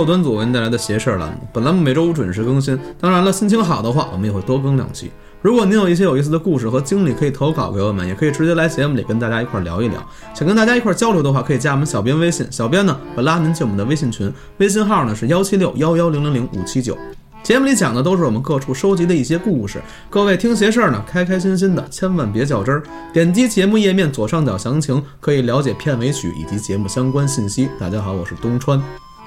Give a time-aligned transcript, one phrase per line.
[0.00, 1.36] 后端组为您带来的“邪事儿”栏目。
[1.52, 2.78] 本栏目每周五准时更新。
[2.98, 5.10] 当然了，心情好的话，我们也会多更两期。
[5.42, 10.02] 如果您有一些有意思的故事和经历，可以投稿给我们，也可以直接来节目里跟大家一块儿聊一聊。
[10.34, 16.96] 想跟大家一块儿交流的话，可以加我们小编微信，小编呢会拉您进我们的微信群，微信号呢是幺七六幺幺零零零五七九。
[17.42, 22.82] 节目里讲的都是我们各处收集的一些故事，各位听邪事儿呢，开开心心的，千万别较真儿。
[23.12, 27.68] 点击节目页面左上角详情，可以了解片尾曲以及节目相关信息。
[27.78, 28.82] 大家好，我是东川。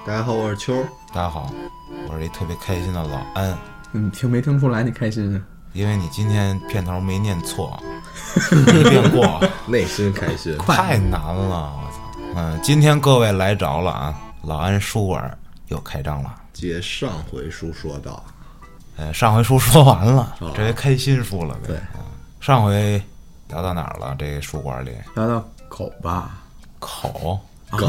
[0.06, 0.84] 大家好，我是秋。
[1.14, 1.50] 大家好，
[2.10, 3.58] 我是一特别开心的老安，
[3.92, 4.84] 你听没听出来？
[4.84, 5.42] 你开心啊？
[5.72, 7.82] 因为你今天片头没念错，
[8.68, 10.58] 没念过，内心开心。
[10.58, 12.20] 太难了，我操！
[12.36, 15.38] 嗯，今天各位来着了啊，老安书馆
[15.70, 16.36] 又开张了。
[16.52, 18.22] 接上回书说到，
[18.98, 21.68] 呃，上回书说完了哦，这回开新书了呗。
[21.68, 22.02] 对嗯
[22.42, 23.02] 上回
[23.48, 24.14] 聊到哪儿了？
[24.20, 26.40] 这个书馆里聊到狗吧，
[26.78, 27.40] 口
[27.78, 27.88] 狗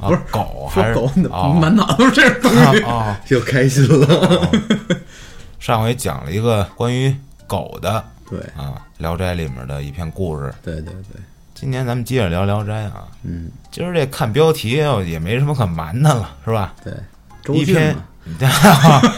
[0.00, 2.82] 啊，不是狗还是说狗，满脑子都是这东西？
[2.84, 4.50] 哦，又开心了。
[5.58, 7.14] 上回讲了一个关于
[7.46, 10.52] 狗的对啊，《聊斋》里面的一篇故事。
[10.62, 11.20] 对对对，
[11.54, 13.08] 今天咱们接着聊《聊斋》啊。
[13.24, 14.70] 嗯，今儿这看标题
[15.06, 16.74] 也没什么可瞒的了，是吧？
[16.82, 18.02] 对，一篇嘛，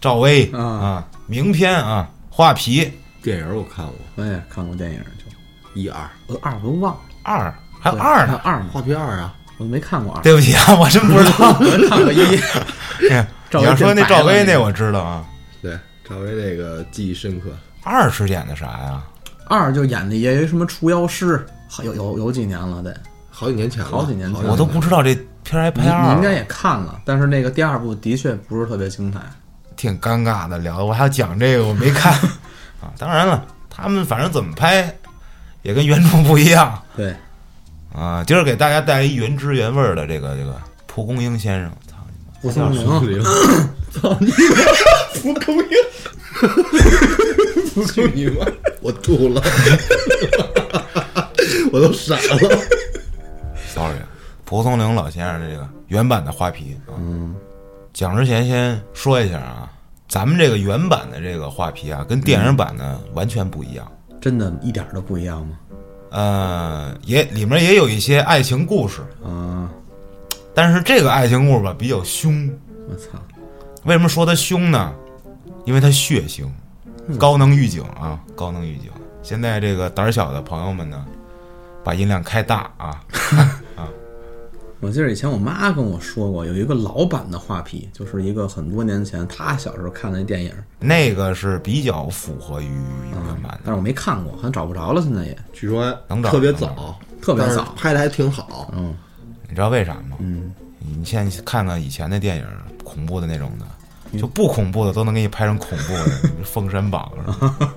[0.00, 2.90] 赵薇啊啊，名篇啊，画皮
[3.22, 8.40] 电影我看过我也看过电影，就一二，我二我都忘了，二，还有二呢。
[8.44, 11.56] 二呢，画皮二啊，我都没看过二，对不起啊，我真不知道。
[11.60, 12.18] 我看过一。
[13.58, 15.24] 你要说那赵薇那那个我知道啊。
[15.62, 17.50] 对，赵薇那个记忆深刻。
[17.82, 19.02] 二是演的啥呀？
[19.46, 22.94] 二就演的也有什么除妖师，好有有有几年了得，
[23.30, 29.20] 好几年前了，好几年前我都不知道这片儿还拍二，你应该也看了，但是那个第二部的确不是特别精彩。
[29.74, 30.58] 挺尴尬的。
[30.58, 32.12] 聊的我还要讲这个，我没看
[32.82, 32.92] 啊。
[32.98, 34.94] 当然了，他们反正怎么拍
[35.62, 37.16] 也跟原著不一样对，
[37.94, 38.24] 啊。
[38.26, 40.54] 今儿给大家带来一原汁原味儿的这个这个
[40.86, 41.72] 蒲公英先生，
[42.42, 43.00] 操你妈！
[43.00, 43.22] 蒲松龄，零，
[43.92, 44.30] 操你！
[45.20, 45.70] 蒲公英，
[47.92, 48.46] 去你妈！
[48.80, 49.42] 我吐了，
[51.72, 52.20] 我都傻了。
[53.74, 53.98] sorry，
[54.44, 56.94] 蒲松龄老先生这个原版的画皮啊。
[56.98, 57.34] 嗯，
[57.92, 59.70] 讲之前先说一下啊，
[60.08, 63.90] 咱们这个原版的这个画皮啊，跟电影版呢完全不一样。
[64.20, 65.56] 真的一点儿都不一样吗？
[66.10, 69.68] 呃，也里面也有一些爱情故事，啊，
[70.54, 72.50] 但是这个爱情故事吧比较凶。
[72.88, 73.18] 我操，
[73.84, 74.92] 为什么说它凶呢？
[75.64, 76.46] 因为它血腥，
[77.18, 78.90] 高能预警啊，高能预警。
[79.22, 81.04] 现在这个胆儿小的朋友们呢，
[81.84, 83.02] 把音量开大啊。
[84.80, 92.70] 我记得以前我妈跟我说过，有一个老版的画皮，就是一个很多年前她小时候看的那电影，那个是比较符合于
[93.10, 93.60] 原版的。
[93.64, 95.36] 但是我没看过，好像找不着了，现在也。
[95.52, 98.70] 据说能找特别早，特别早拍的还挺好。
[98.72, 98.94] 嗯，
[99.48, 100.16] 你知道为啥吗？
[100.20, 102.44] 嗯，你现在看看以前的电影，
[102.84, 106.04] 恐怖的那种的，就不恐怖的都能给你拍成恐怖的，
[106.44, 107.74] 《封神榜》是吧？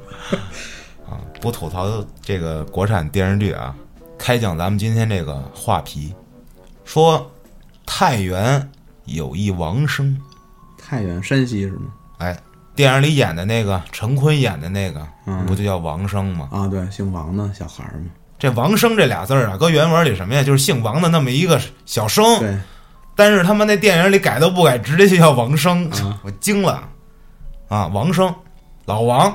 [1.09, 3.75] 啊，不吐槽这个国产电视剧啊，
[4.19, 6.13] 开讲咱们今天这个画皮，
[6.83, 7.31] 说
[7.85, 8.69] 太原
[9.05, 10.17] 有一王生，
[10.77, 11.91] 太原山西是吗？
[12.17, 12.37] 哎，
[12.75, 16.49] 电影里演的那个陈坤演的那个，嗯不就叫王生吗？
[16.51, 18.05] 啊，对，姓王的小孩儿嘛。
[18.37, 20.43] 这王生这俩字儿啊，搁原文里什么呀？
[20.43, 22.23] 就是姓王的那么一个小生。
[22.39, 22.57] 对，
[23.15, 26.83] 但是他们那电影里改都不改，直接就叫王生，啊 我惊了
[27.69, 27.87] 啊！
[27.87, 28.33] 王生，
[28.85, 29.27] 老王，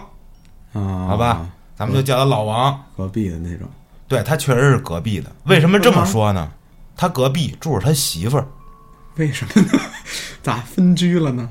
[0.73, 1.47] 啊，好吧，
[1.77, 2.79] 咱们就叫他老王。
[2.97, 3.69] 隔壁的那种。
[4.09, 6.51] 对他确实是隔壁的，为什么这么说呢？
[6.97, 8.47] 他隔壁住着他媳妇儿，
[9.17, 9.69] 为什么呢？
[10.43, 11.49] 咋分居了呢？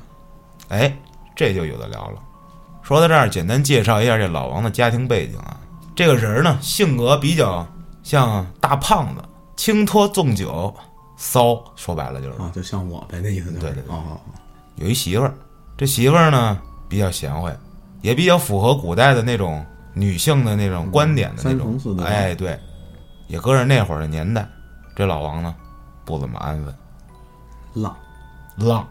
[0.70, 0.98] 哎，
[1.36, 2.20] 这就有的聊了。
[2.82, 5.60] 说到这儿，简单介绍一下这老王的家庭背景啊。
[5.96, 7.66] 这个人呢，性格比较
[8.04, 9.22] 像大胖子，
[9.56, 10.74] 轻脱纵酒，
[11.18, 13.60] 骚，说白了就是啊，就像我呗，那意思就是。
[13.60, 13.96] 对对对
[14.76, 15.34] 有一媳妇儿，
[15.78, 16.60] 这媳妇儿呢
[16.90, 17.56] 比较贤惠，
[18.02, 22.60] 也比较符合古代的那种女性的那种观点的那种哎，对，
[23.28, 24.48] 也搁着那会儿的年代，
[24.96, 25.54] 这老王呢
[26.06, 26.74] 不怎么安分，
[27.74, 27.96] 浪
[28.56, 28.88] 浪，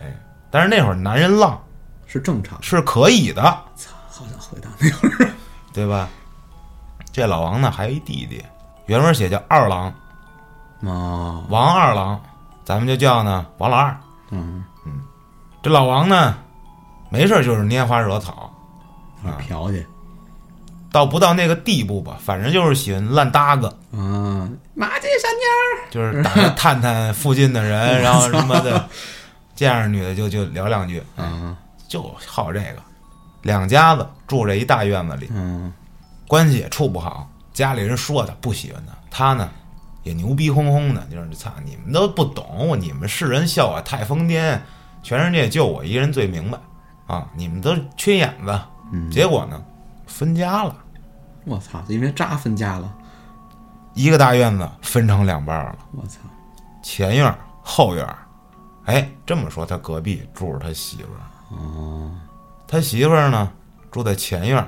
[0.00, 0.12] 哎，
[0.50, 1.60] 但是那会儿男人浪
[2.06, 2.60] 是正常。
[2.62, 3.42] 是可以的，
[3.76, 5.30] 操，好想回到那会儿。
[5.72, 6.08] 对吧？
[7.12, 8.44] 这老王呢还有一弟弟，
[8.86, 9.86] 原文写叫二郎，
[10.82, 12.20] 啊，王二郎，
[12.64, 13.96] 咱们就叫呢王老二。
[14.30, 15.00] 嗯嗯，
[15.62, 16.36] 这老王呢，
[17.10, 18.52] 没事就是拈花惹草，
[19.24, 19.86] 啊嫖去
[20.98, 24.58] 倒不到那个地步吧，反正就是喜欢乱搭个，嗯？
[24.74, 28.84] 马季山妞就是打算探探附近的人，然后什么的，
[29.54, 31.56] 见着女的就就聊两句，儿啊，
[31.86, 32.82] 就好这个。
[33.42, 35.72] 两家子住这一大院子里，嗯
[36.26, 39.48] 关系也处不好，家里人说他不喜欢他，他呢
[40.02, 44.58] 也牛逼哄哄的，就是操，你们都不懂，你们世人笑我太疯癫，
[45.04, 46.58] 全世界就我一人最明白
[47.06, 47.24] 啊！
[47.36, 48.60] 你们都缺眼子。
[49.12, 49.62] 结果呢，
[50.08, 50.74] 分家了，
[51.48, 52.92] 我操，因为渣分家了，
[53.94, 56.20] 一个大院子分成两半了，我操，
[56.82, 58.18] 前院后院儿。
[58.84, 61.20] 哎，这么说，他隔壁住着他媳妇儿，
[61.56, 62.10] 哦，
[62.66, 63.50] 他媳妇儿呢
[63.90, 64.66] 住在前院，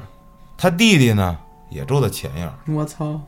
[0.58, 1.38] 他弟弟呢
[1.70, 2.52] 也住在前院。
[2.66, 3.20] 我操，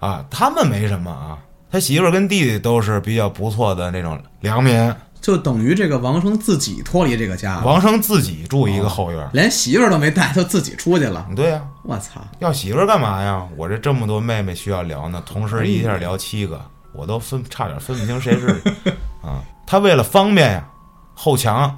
[0.00, 1.38] 啊，他们没什么啊，
[1.70, 4.94] 他媳妇儿跟弟弟都是比较不错的那种良民。
[5.24, 9.18] 就等于这个王生自己脱离这个家了，王生自己住一个后院。
[9.18, 11.26] 儿，连媳妇儿都没带，就自己出去了。
[11.34, 13.42] 对呀、我操，要媳妇儿干嘛呀？
[13.56, 16.60] 我这这么多妹妹需要聊呢，同时一下聊七个，
[16.92, 18.48] 我都分差点分不清谁是。
[19.24, 19.42] 啊。
[19.66, 20.68] 他为了方便呀，
[21.14, 21.74] 后墙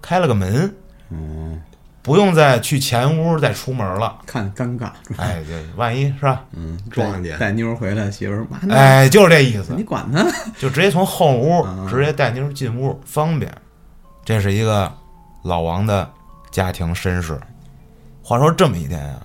[0.00, 0.72] 开了个门，
[1.10, 1.60] 嗯，
[2.04, 4.18] 不用再去前屋再出门了。
[4.26, 6.44] 看尴尬，哎，对，万一是吧？
[6.52, 8.74] 嗯，撞见带妞儿回来，媳妇儿妈呢？
[8.74, 10.22] 哎，就是这意思你，管他？
[10.58, 13.50] 就直接从后屋啊直接带妞进屋，方便。
[14.22, 14.92] 这是一个
[15.42, 16.06] 老王的
[16.50, 17.40] 家庭身世。
[18.22, 19.22] 话说这么一天啊，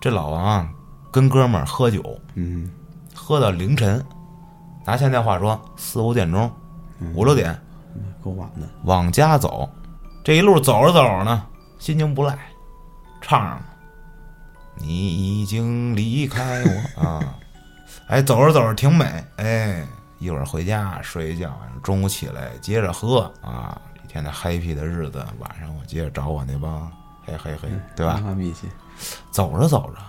[0.00, 0.68] 这老王啊
[1.10, 2.70] 跟哥们儿喝酒，嗯，
[3.12, 4.00] 喝到凌晨，
[4.86, 6.48] 拿现在话说四五点钟、
[7.12, 7.60] 五六点
[8.22, 8.68] 够晚的。
[8.84, 9.68] 往家走。
[10.22, 11.42] 这一路走着走着呢，
[11.80, 12.38] 心情不赖，
[13.22, 13.64] 唱上了
[14.76, 17.34] ：“你已经离开我啊。
[18.06, 19.86] ”哎，走着走着挺美，哎，
[20.18, 26.86] 一会儿回家睡一觉，中午起来接着喝啊，一天的 happy 的日子，晚上我接着找我那帮
[27.24, 28.22] 嘿嘿嘿，对吧？
[29.30, 30.00] 走着走着，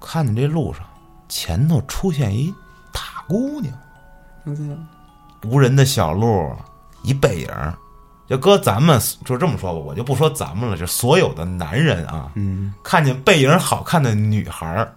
[0.00, 0.82] 看见这路上
[1.28, 2.52] 前头出现一
[2.90, 3.74] 大姑娘。
[5.44, 6.56] 无人的小路，
[7.02, 7.76] 一背影儿，
[8.28, 14.92] 就搁咱们就这么说吧，我就不说咱们了，就所有的男人啊，嗯，看见背影好看的女孩儿，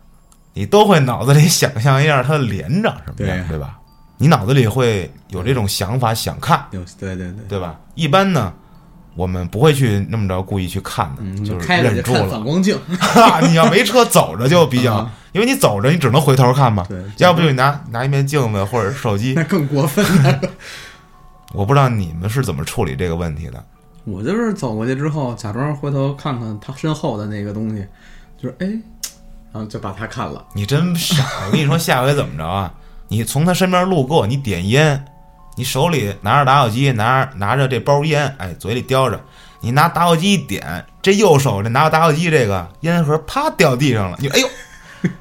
[0.53, 3.77] 你都会脑子里想象一下她的脸长什么样，对对吧？
[4.17, 7.75] 你脑子里会有这种想法，想看，对对对，对吧？
[7.95, 8.51] 一般呢，
[9.15, 12.43] 我们不会去那么着故意去看的，嗯，就是忍住了反。
[12.43, 12.77] 光镜，
[13.47, 20.39] 你要没车走着就比较 啊，因为你走着你只能回头看嘛对，要不就你拿拿一面镜子或者手机那更过分了。
[21.53, 23.63] 我不知道你们是怎么处理这个问题的。
[24.05, 27.85] 我就是走过去之后，假装回头看看他身后的那个东西，
[28.37, 28.67] 就是哎，
[29.51, 30.45] 然后就把他看了。
[30.53, 31.23] 你真傻！
[31.45, 32.73] 我跟你说，下回怎么着啊？
[33.09, 35.03] 你从他身边路过，你点烟，
[35.57, 39.19] 你手里拿着打火机，拿着拿着这包烟，哎，嘴里叼着，
[39.61, 44.47] 你拿打火机一点，这右手这拿着打火机这个烟盒啪掉地上了，你哎呦，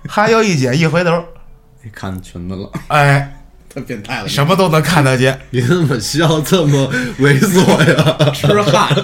[0.07, 1.25] 哈腰一捡，一回头，
[1.83, 3.38] 你看裙子了，哎，
[3.69, 5.39] 太变态了，什么都能看得见。
[5.51, 7.61] 你怎么笑这么猥琐
[7.95, 8.31] 呀？
[8.33, 8.95] 痴汉。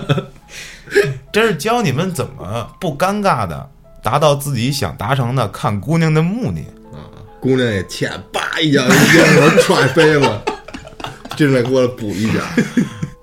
[1.32, 3.68] 这是教你们怎么不尴尬的
[4.02, 6.60] 达到自己想达成的看姑娘的目的。
[6.92, 10.42] 啊姑娘也欠，叭一下，烟盒踹飞了，
[11.36, 12.40] 进来给我补一下。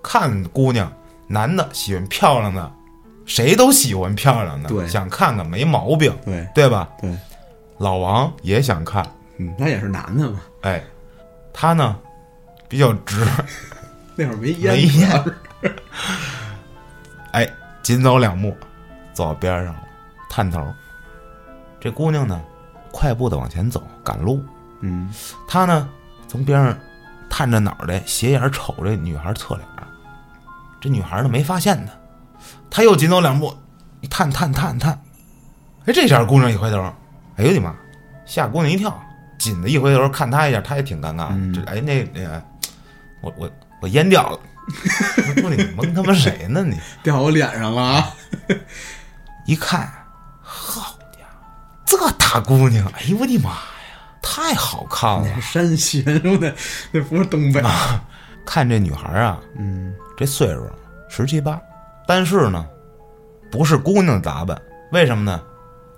[0.03, 0.91] 看姑娘，
[1.27, 2.71] 男的喜欢漂亮的，
[3.25, 6.87] 谁都喜欢漂亮的，对想看看没毛病，对对吧？
[7.01, 7.09] 对，
[7.79, 9.03] 老王也想看，
[9.37, 10.83] 嗯，那也是男的嘛，哎，
[11.53, 11.97] 他呢
[12.67, 13.25] 比较直，
[14.15, 15.23] 那会儿没烟，没烟，
[17.31, 17.47] 哎，
[17.81, 18.55] 紧走两步，
[19.13, 19.83] 走到边上了，
[20.29, 20.65] 探头。
[21.79, 22.39] 这姑娘呢，
[22.91, 24.43] 快步的往前走，赶路。
[24.81, 25.13] 嗯，
[25.47, 25.89] 他呢，
[26.27, 26.77] 从边上
[27.29, 29.67] 探着脑袋，斜眼瞅这女孩侧脸。
[30.79, 31.93] 这女孩呢没发现他，
[32.69, 33.55] 他又紧走两步，
[34.01, 34.99] 一探探探探，
[35.85, 36.81] 哎，这下姑娘一回头，
[37.35, 37.75] 哎呦我的妈，
[38.25, 38.99] 吓姑娘一跳，
[39.41, 42.43] 紧的一回头看他一下，他也挺尴尬这哎那那个，
[43.21, 44.39] 我我我烟掉了，
[45.35, 46.79] 我说你蒙他妈谁呢你？
[47.01, 48.13] 掉我脸上了啊！
[49.47, 49.91] 一看，
[50.41, 51.47] 好家伙，
[51.85, 53.57] 这大姑娘，哎呦我的妈呀，
[54.21, 56.53] 太好看了山西人说的，
[56.91, 57.63] 那不是东北。
[58.45, 60.69] 看这女孩啊，嗯，这岁数
[61.09, 61.59] 十七八，
[62.07, 62.63] 但是呢，
[63.51, 64.55] 不是姑娘打扮，
[64.91, 65.41] 为什么呢？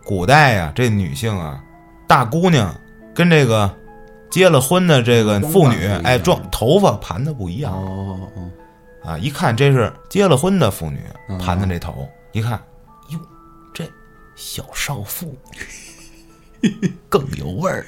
[0.06, 1.62] 古代呀、这女性啊，
[2.08, 2.74] 大姑娘
[3.14, 3.70] 跟这个
[4.30, 7.74] 结了婚的这个妇女哎，妆头发盘的不一样。
[7.74, 8.50] 哦哦，
[9.04, 9.18] 啊！
[9.18, 11.38] 一看这是结了婚的妇女嗯。
[11.38, 12.62] 盘的这头，一看，
[13.10, 13.20] 哟，
[13.74, 13.86] 这
[14.36, 15.36] 小少妇
[17.10, 17.86] 更有味儿。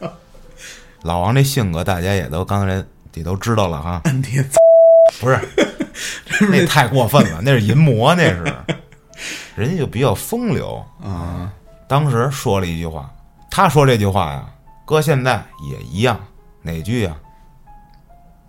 [1.02, 2.84] 老王这性格，大家也都刚才
[3.14, 4.02] 也都知道了哈。
[4.12, 4.22] 你
[5.20, 5.40] 不是，
[6.50, 8.44] 那太过分了，那是淫魔，那是，
[9.56, 10.84] 人家就比较风流。
[11.02, 11.50] 啊，
[11.88, 13.10] 当时说了一句话，
[13.50, 14.44] 他说这句话呀，
[14.84, 16.18] 搁现在也一样，
[16.62, 17.16] 哪句呀？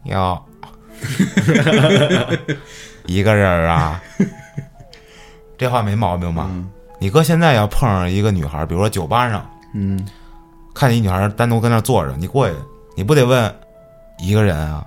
[0.04, 0.46] 要，
[3.06, 4.02] 一个人儿啊，
[5.58, 6.46] 这话没毛病吧？
[6.50, 6.70] 嗯
[7.02, 10.06] 你搁现在要碰上一个女孩，比如说酒吧上嗯，
[10.76, 12.56] 看见一女孩单独跟那儿坐着，你过去，
[12.94, 13.56] 你不得问
[14.18, 14.86] 一个人啊？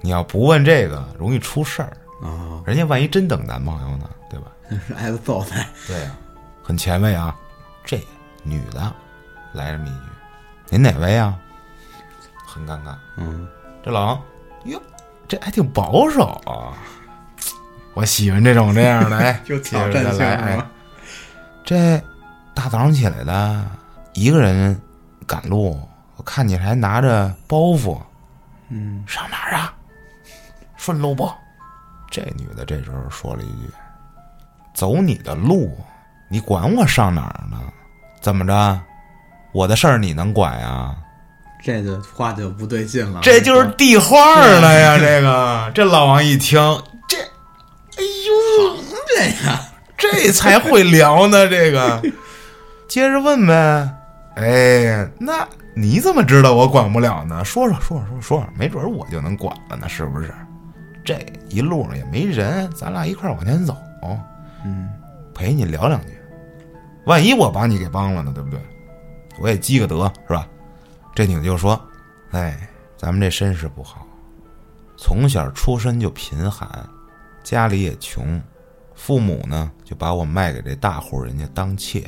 [0.00, 1.96] 你要不问这个，容易出事儿。
[2.20, 4.46] 啊，人家万一真等男朋友呢，对吧？
[4.68, 5.64] 那是挨着揍呗。
[5.86, 6.10] 对呀、
[6.64, 7.32] 很前卫啊。
[7.86, 8.04] 这
[8.42, 8.92] 女的
[9.54, 10.06] 来这么一句
[10.68, 11.34] ：“您哪位啊？”
[12.44, 12.94] 很尴尬。
[13.16, 13.48] 嗯，
[13.82, 14.22] 这老王，
[14.64, 14.82] 哟，
[15.28, 16.76] 这还挺保守啊。
[17.94, 20.64] 我喜欢这种这样的，哎， 有挑接战性
[21.64, 21.98] 这
[22.54, 23.64] 大早上起来的，
[24.14, 24.80] 一个人
[25.26, 25.80] 赶路，
[26.16, 27.98] 我看你还拿着包袱，
[28.68, 29.72] 嗯，上哪儿啊？
[30.76, 31.30] 顺路不？
[32.10, 33.70] 这女的这时候说了一句
[34.72, 35.78] ：“走你的路，
[36.28, 37.58] 你管我上哪儿呢？
[38.20, 38.80] 怎么着？
[39.52, 40.94] 我的事儿你能管呀？
[41.62, 43.20] 这就话就不对劲了。
[43.22, 44.98] 这就是递话儿了呀！
[44.98, 46.60] 这个，这老王一听，
[47.08, 48.76] 这，哎呦，
[49.16, 49.60] 这呀，
[49.96, 51.48] 这才会聊呢。
[51.48, 52.02] 这个，
[52.86, 53.88] 接着问呗。
[54.36, 57.44] 哎，那你怎么知道我管不了呢？
[57.44, 60.32] 说说说说说说，没准儿我就能管了呢，是不是？
[61.04, 63.76] 这一路上也没人，咱俩一块儿往前走，
[64.64, 64.88] 嗯，
[65.34, 66.15] 陪你聊两句。
[67.06, 68.60] 万一我把你给帮了呢，对不对？
[69.38, 70.46] 我也积个德，是吧？
[71.14, 71.80] 这女的就说
[72.32, 74.06] ：“哎，咱们这身世不好，
[74.98, 76.68] 从小出身就贫寒，
[77.44, 78.42] 家里也穷，
[78.94, 82.02] 父母呢就把我卖给这大户人家当妾，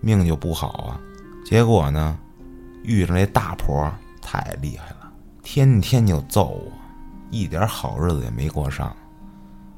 [0.00, 1.00] 命就不好啊。
[1.44, 2.18] 结果呢，
[2.82, 5.10] 遇上这大婆太厉害了，
[5.42, 6.70] 天天就揍我，
[7.30, 8.94] 一点好日子也没过上。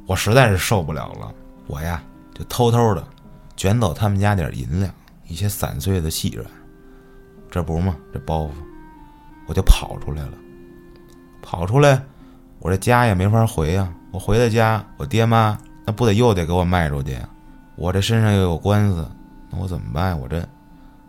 [0.06, 1.32] 我实在是受不了了，
[1.68, 2.02] 我呀
[2.34, 3.06] 就偷偷的
[3.60, 4.90] 卷走他们家点银两，
[5.28, 6.46] 一些散碎的细软，
[7.50, 8.52] 这不嘛，这包袱，
[9.46, 10.32] 我就跑出来了。
[11.42, 12.02] 跑出来，
[12.60, 17.28] 我这家也没法回呀、我回了家，我爹妈那不得又得给我卖出去呀、
[17.76, 19.06] 我这身上又有官司，
[19.50, 20.16] 那我怎么办呀？
[20.16, 20.40] 我这，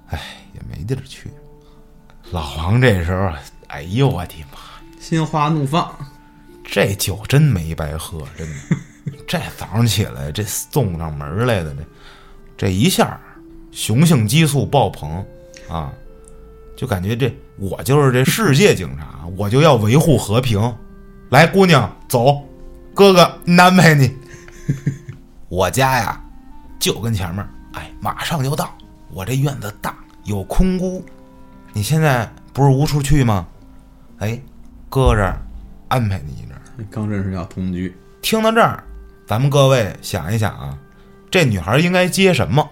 [0.09, 0.19] 哎，
[0.51, 1.31] 也没地儿去。
[2.31, 3.31] 老王这时候，
[3.67, 4.59] 哎呦我的妈！
[4.99, 5.89] 心花怒放。
[6.65, 8.55] 这酒真没白喝，真的。
[9.25, 11.81] 这早上起来，这送上门来的，这
[12.61, 13.19] 这一下，
[13.71, 15.25] 雄性激素爆棚
[15.67, 15.91] 啊，
[16.77, 20.71] 就感觉这我就是这世界警察，我就要维护和平。
[21.31, 22.39] 来，姑娘，走，
[22.93, 23.23] 哥哥
[23.57, 24.15] 安排你。
[25.49, 26.23] 我家呀，
[26.77, 28.69] 就跟前面，哎，马上就到。
[29.09, 31.03] 我这院子大，有空屋，
[31.73, 33.47] 你现在不是无处去吗？
[34.19, 34.39] 哎，
[34.87, 35.41] 哥这儿
[35.87, 36.61] 安排你一阵儿。
[36.91, 38.83] 刚认识要同居，听到这儿，
[39.25, 40.77] 咱们各位想一想啊，
[41.31, 42.69] 这女孩应该接什么？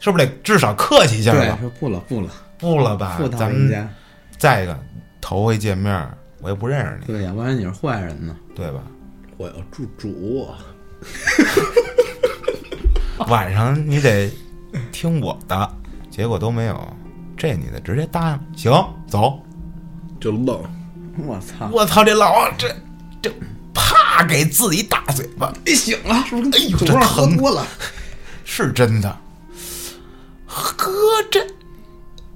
[0.00, 1.58] 是不是得至少客气一下对，吧？
[1.60, 2.28] 说不了不了，
[2.58, 3.88] 不了吧咱们家。
[4.36, 4.76] 再一个
[5.20, 6.04] 头回见面，
[6.40, 8.34] 我也不认识你，对呀，万一你是坏人呢？
[8.56, 8.82] 对吧？
[9.36, 10.48] 我要住主，
[13.28, 14.28] 晚上你得
[14.90, 15.70] 听我的，
[16.10, 16.96] 结果都没有。
[17.36, 18.72] 这女的直接答应，行，
[19.06, 19.40] 走。
[20.20, 20.60] 就愣，
[21.26, 21.68] 我操！
[21.72, 22.68] 我操，这老王这
[23.20, 23.32] 这
[24.12, 26.50] 啪给自己大嘴巴，你醒了是不是？
[26.50, 27.66] 哎呦这疼喝多了，
[28.44, 29.16] 是真的。
[30.46, 30.62] 呵，
[31.30, 31.40] 这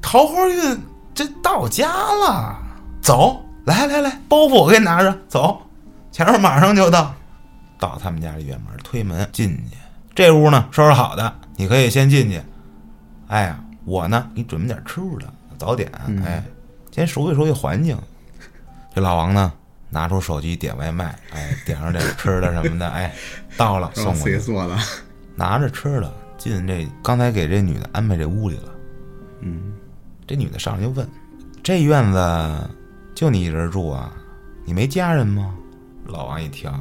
[0.01, 0.81] 桃花运
[1.15, 2.57] 这到家了，
[3.03, 5.61] 走，来来来，包袱我给你拿着，走，
[6.11, 7.15] 前面马上就到。
[7.79, 9.77] 到他们家里院门，推门进去。
[10.15, 12.41] 这屋呢收拾好的，你可以先进去。
[13.29, 15.93] 哎呀，我呢给你准备点吃的，早点。
[16.25, 16.43] 哎，
[16.91, 17.99] 先熟悉熟悉环境。
[18.95, 19.53] 这老王呢
[19.89, 23.15] 拿出手机点外卖，哎，点上点吃的什么的，哎，
[23.57, 24.39] 到了送过去。
[24.39, 24.77] 做的。
[25.35, 28.75] 拿着吃的进这刚才给这女的安排这屋里了。
[29.41, 29.75] 嗯，
[30.27, 31.07] 这女的上来就问
[31.63, 32.71] ：“这院子
[33.15, 34.13] 就你一人住啊？
[34.65, 35.55] 你没家人吗？”
[36.07, 36.73] 老王一听，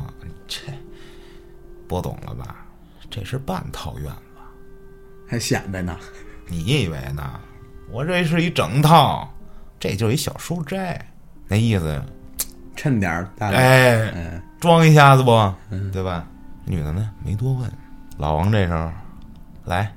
[0.48, 0.58] 这
[1.88, 2.66] 不懂了吧？
[3.10, 4.42] 这是半套院子，
[5.28, 5.98] 还显摆呢。
[6.48, 7.40] 你以为呢？
[7.90, 9.32] 我这是一整套，
[9.80, 11.14] 这就是一小书斋，
[11.48, 12.02] 那意思，
[12.76, 13.62] 趁点儿大点。
[13.62, 15.54] 哎，嗯，装一下子不，
[15.92, 16.26] 对吧？
[16.66, 17.72] 女的呢没多问，
[18.18, 18.92] 老王这时候
[19.66, 19.92] 来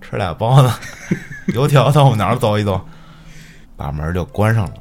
[0.00, 0.72] 吃俩包子，
[1.54, 2.80] 油条豆腐脑走一走，
[3.76, 4.72] 把门就关上了。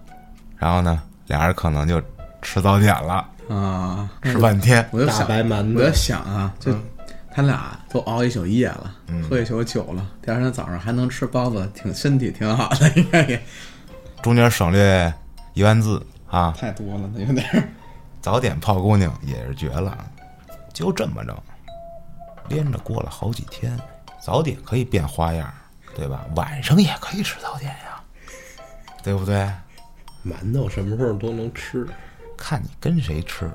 [0.57, 2.01] 然后呢，俩人可能就
[2.41, 4.87] 吃早点了，啊，吃半天。
[4.91, 6.73] 我就想，白馒头我就想啊，就
[7.31, 13.39] 他俩都熬一宿夜了，嗯喝一宿酒了，第二天早上还能吃包子，挺身体挺好的，应该也
[14.21, 15.13] 中间省略
[15.53, 17.69] 一万字啊，太多了，那有点儿。
[18.21, 19.97] 早点泡姑娘也是绝了。
[20.73, 21.43] 就这么着，
[22.47, 23.77] 连着过了好几天，
[24.21, 25.51] 早点可以变花样，
[25.95, 26.25] 对吧？
[26.35, 28.01] 晚上也可以吃早点呀，
[29.03, 29.49] 对不对？
[30.25, 31.87] 馒头什么时候都能吃，
[32.37, 33.49] 看你跟谁吃。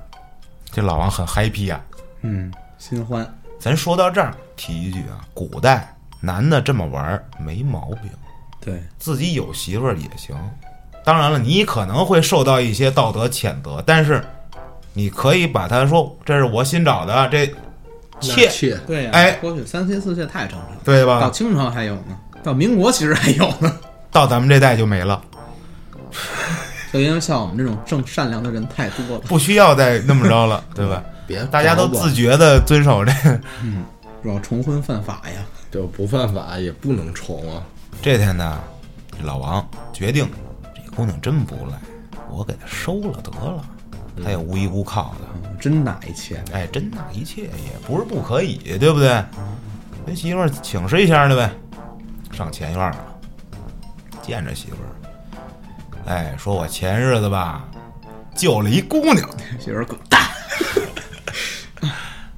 [0.70, 1.80] 这老王很 happy 呀、
[2.22, 3.26] 嗯，新欢。
[3.60, 8.10] 咱说到这儿，提一句啊，古代男的这么玩儿没毛病，
[8.60, 10.36] 对，自己有媳妇儿也行。
[11.04, 14.24] 当然了，你可能会受到一些道德谴责，但是
[14.94, 17.46] 你可以把他说这是我新找的，这
[18.20, 21.28] 妾妾对呀、哎过去三妻四妾太正常了，对到？
[21.30, 23.70] 清朝还有呢，到民国其实还有呢。
[24.10, 25.20] 到咱们这代就没了，
[26.92, 31.02] 就因为像我们这种正善良的人太多了，不需要再那么着了， 对吧？
[31.26, 33.38] 别大家都自觉的遵守这个。
[34.22, 35.44] 主要重婚犯法呀。
[35.70, 37.60] 就不犯法也不能重啊。
[38.00, 38.60] 这天呢，
[39.24, 40.43] 老王决定，这
[40.94, 41.78] 姑娘真不赖，
[42.28, 43.64] 我给她收了得了，
[44.22, 45.20] 她也无依无靠的。
[45.34, 49.24] 嗯真纳一切呗，哎，真纳一切也不是不可以，对不对？
[50.04, 51.50] 跟媳妇儿请示一下的呗，
[52.32, 53.06] 上前院了，
[54.20, 57.64] 见着媳妇儿，哎，说我前日子吧
[58.34, 59.26] 救了一姑娘，
[59.58, 60.20] 媳妇儿滚蛋。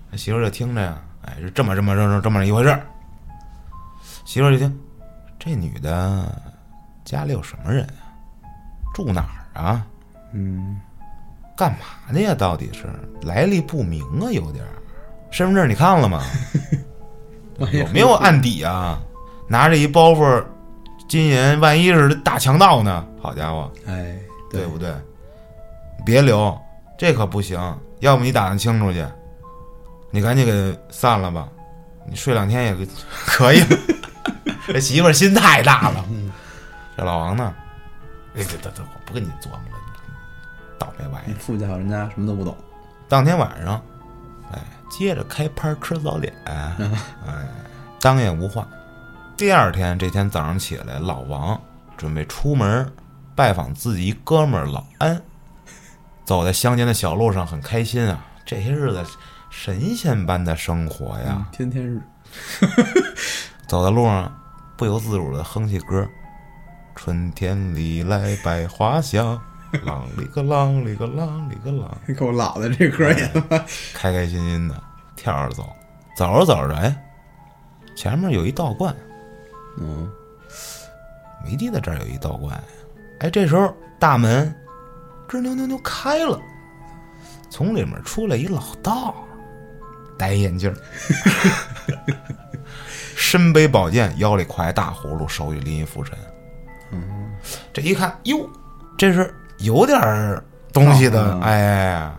[0.08, 2.86] 那媳妇儿就听着呀，哎，是这么这么这么这么一回事儿。
[4.25, 4.80] 媳妇儿就听，
[5.36, 6.30] 这女的
[7.04, 8.05] 家里有什么人啊？
[8.96, 9.86] 住哪儿啊？
[10.32, 10.80] 嗯，
[11.54, 12.34] 干嘛的呀？
[12.34, 12.86] 到底是
[13.20, 14.70] 来历不明啊，有点儿。
[15.30, 16.22] 身份证你看了吗？
[17.72, 18.98] 有没有案底啊？
[19.48, 20.42] 拿着一包袱
[21.06, 23.06] 金银，万一是大强盗呢？
[23.20, 24.16] 好家伙，哎，
[24.50, 24.90] 对不对？
[26.06, 26.58] 别留，
[26.96, 27.60] 这可不行。
[28.00, 29.04] 要不你打听清楚去，
[30.10, 31.46] 你赶紧给散了吧。
[32.08, 32.86] 你睡两天也
[33.26, 33.62] 可以。
[34.66, 36.02] 这媳妇儿心太大了。
[36.96, 37.54] 这老王呢？
[38.37, 39.78] 哎，这这这，我不跟你琢磨了，
[40.78, 41.37] 倒霉玩意儿。
[41.38, 42.57] 富家人家什么都不懂，
[43.09, 43.83] 当天晚上，
[44.52, 46.76] 哎，接着开拍吃早点，哎，
[48.00, 48.66] 当夜无话。
[49.37, 51.61] 第二天这天早上起来，老王
[51.97, 52.90] 准备出门
[53.35, 55.20] 拜访自己一哥们儿老安，
[56.25, 58.25] 走在乡间的小路上，很开心啊。
[58.44, 59.05] 这些日子
[59.51, 62.01] 神仙般的生活呀，天天日，
[63.66, 64.33] 走在路上
[64.77, 66.09] 不由自主的哼起歌
[66.96, 69.38] ：“春天里来百花香，
[69.85, 74.82] 啷里个啷里个啷里个啷。”够老的这歌也他妈开开心心的
[75.14, 75.68] 跳着走，
[76.16, 76.96] 走着走着，哎，
[77.94, 78.96] 前面有一道观，
[79.78, 80.11] 嗯，
[81.44, 82.61] 没记得这儿有一道观，
[83.20, 84.52] 哎，这时候大门
[85.28, 86.40] 吱扭扭扭开了，
[87.50, 89.14] 从里面出来一老道，
[90.18, 90.76] 戴眼镜儿，
[93.14, 96.18] 身背宝剑，腰里挎一大葫芦，手里拎一拂尘。
[96.90, 97.31] 嗯，
[97.72, 98.49] 这一看，哟，
[98.96, 102.14] 这是有点儿东西的，嗯哎，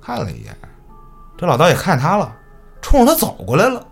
[0.00, 0.56] 看了一眼，
[1.36, 2.34] 这老道也看他了，
[2.80, 3.86] 冲着他走过来了。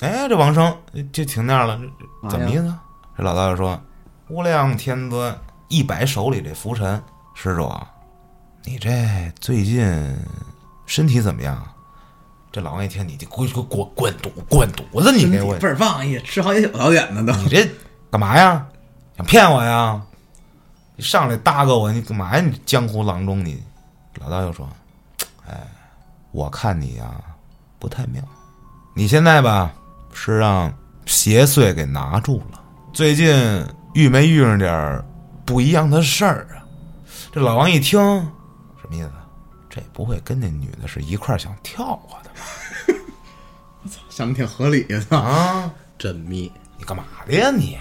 [0.00, 0.76] 哎，这王生
[1.12, 1.80] 就停那儿了，
[2.28, 2.74] 怎么意思？
[3.16, 3.80] 这老道就说
[4.28, 5.34] ：“无量天尊，
[5.68, 7.02] 一摆手里这拂尘，
[7.34, 7.88] 施主啊，
[8.64, 8.90] 你这
[9.40, 10.14] 最近
[10.84, 11.62] 身体怎么样？”
[12.52, 17.32] 这老王一听，你这滚滚滚滚犊滚犊子，你给我，倍儿棒，也吃好几宿早点呢都。
[17.40, 17.66] 你这
[18.10, 18.66] 干嘛呀？
[19.16, 20.00] 想骗我呀？
[20.94, 22.40] 你上来搭个我，你干嘛呀？
[22.40, 23.62] 你江湖郎中，你
[24.16, 24.68] 老道又说
[25.46, 25.60] ：“哎，
[26.32, 27.10] 我看你呀
[27.78, 28.22] 不太妙，
[28.94, 29.72] 你现在吧
[30.12, 30.72] 是让
[31.06, 32.60] 邪祟给拿住了。
[32.92, 33.34] 最近
[33.94, 35.04] 遇没遇上点儿
[35.44, 36.64] 不一样的事儿啊？”
[37.32, 37.98] 这老王一听，
[38.80, 39.10] 什么意思？
[39.68, 43.00] 这不会跟那女的是一块想跳我的吧？
[44.08, 45.70] 想的挺合理的，啊！
[45.98, 47.78] 缜密，你干嘛的呀你？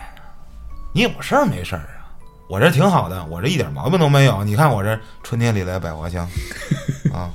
[0.95, 2.07] 你有事儿没事儿啊？
[2.47, 4.41] 我这挺好的，我这一点毛病都没有。
[4.45, 6.25] 你看我这春天里来百花香
[7.13, 7.29] 啊！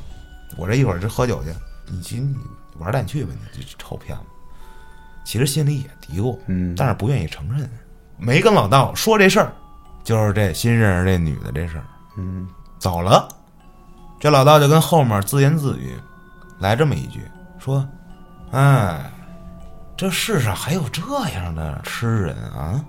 [0.57, 1.53] 我这一会儿这喝酒去，
[1.87, 2.38] 你去你
[2.79, 4.25] 玩蛋去吧，你这臭骗子！
[5.25, 7.68] 其实心里也嘀咕，嗯但是不愿意承认，
[8.16, 9.53] 没跟老道说这事儿，
[10.03, 11.85] 就是这新认识这女的这事儿。
[12.16, 13.29] 嗯，走了，
[14.18, 15.94] 这老道就跟后面自言自语，
[16.61, 17.20] 来这么一句，
[17.59, 17.87] 说
[18.53, 19.11] ：“哎，
[19.99, 21.03] 这世上还有这
[21.35, 22.83] 样的痴人啊，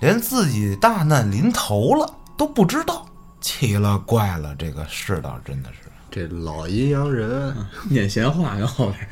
[0.00, 3.06] 连自己大难临头了都不知道，
[3.40, 5.78] 奇了怪了，这个世道真的是
[6.10, 7.56] 这老阴阳人，
[7.88, 9.08] 念闲话跟后边，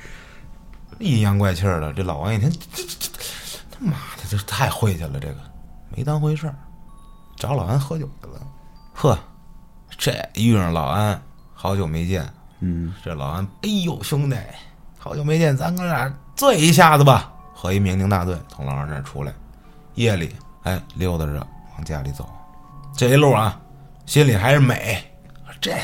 [0.99, 5.37] 阴阳怪气儿的。”这老王一听，这这这他妈的，这太晦气了，这个
[5.95, 6.55] 没当回事儿，
[7.37, 8.41] 找老安喝酒去了。
[8.95, 9.19] 呵，
[9.99, 11.21] 这遇上老安，
[11.55, 14.37] 好久没见，嗯，这老安，哎呦兄弟，
[14.99, 17.33] 好久没见，咱哥俩醉一下子吧。
[17.55, 19.33] 喝一酩酊大醉，从老二那儿出来，
[19.95, 22.29] 夜里哎溜达着往家里走，
[22.97, 23.61] 这一路啊，
[24.07, 25.03] 心里还是美，
[25.61, 25.77] 这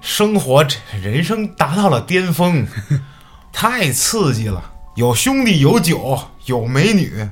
[0.00, 2.66] 生活这人生达到了巅峰，
[3.52, 4.62] 太刺激了，
[4.94, 7.28] 有兄弟有酒有美女，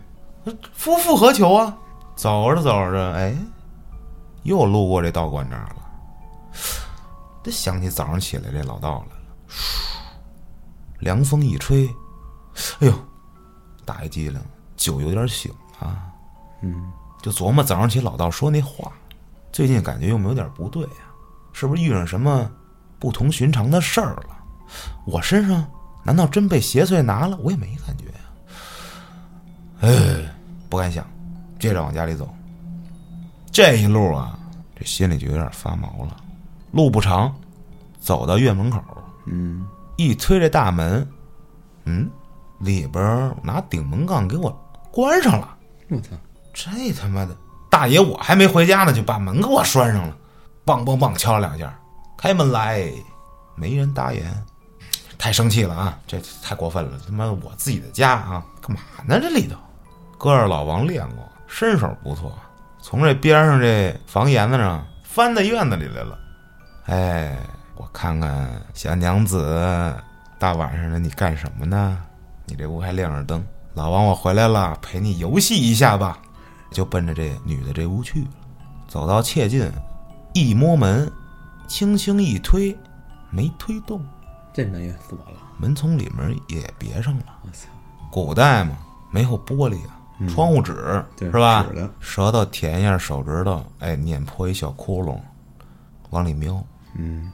[0.72, 1.76] 夫复何求啊？
[2.16, 3.34] 走着走着，哎，
[4.42, 5.76] 又路过这道观这儿了。
[7.42, 9.22] 这想起早上起来这老道来了，
[10.98, 11.88] 凉风一吹，
[12.80, 12.94] 哎呦，
[13.84, 14.40] 打一激灵，
[14.76, 16.09] 酒有点醒啊。
[16.62, 16.92] 嗯，
[17.22, 18.92] 就琢磨早上起老道说那话，
[19.52, 21.06] 最近感觉又没有点不对呀、
[21.52, 22.50] 是不是遇上什么
[22.98, 24.36] 不同寻常的事儿了？
[25.06, 25.66] 我身上
[26.04, 27.36] 难道真被邪祟拿了？
[27.38, 28.20] 我也没感觉呀、
[29.80, 30.34] 哎，
[30.68, 31.04] 不敢想，
[31.58, 32.28] 接着往家里走。
[33.50, 34.38] 这一路啊，
[34.76, 36.16] 这心里就有点发毛了。
[36.70, 37.34] 路不长，
[38.00, 38.80] 走到院门口，
[39.26, 41.06] 嗯，一推这大门，
[41.84, 42.08] 嗯，
[42.60, 44.50] 里边拿顶门杠给我
[44.92, 45.56] 关上了。
[45.88, 46.10] 我操，
[46.60, 47.34] 这他妈的
[47.70, 50.14] 大爷，我还没回家呢，就把门给我拴上了，
[50.66, 51.74] 梆梆梆敲了两下，
[52.18, 52.92] 开门来，
[53.54, 54.30] 没人答言，
[55.16, 55.98] 太生气了啊！
[56.06, 59.56] 这太过分了，他妈我自己的家啊，干嘛呢这里头？
[60.18, 62.30] 哥儿老王练过，身手不错，
[62.82, 66.18] 从这边上这房檐子上翻到院子里来了。
[66.86, 67.38] 哎，
[67.76, 69.94] 我看看小娘子，
[70.38, 71.96] 大晚上的你干什么呢？
[72.44, 73.42] 你这屋还亮着灯。
[73.72, 76.18] 老王，我回来了，陪你游戏一下吧。
[76.70, 78.28] 就奔着这女的这屋去了。
[78.88, 79.70] 走到切近，
[80.34, 81.10] 一摸门，
[81.68, 82.76] 轻轻一推，
[83.30, 84.04] 没推动，
[84.52, 87.24] 这门也锁了，门从里面也别上了。
[87.42, 87.68] 我操，
[88.10, 88.76] 古代嘛，
[89.12, 91.64] 没有玻璃啊，窗户纸、是吧？
[92.00, 95.18] 舌头舔一下手指头，哎，碾破一小窟窿，
[96.10, 96.64] 往里瞄。
[96.94, 97.30] 嗯，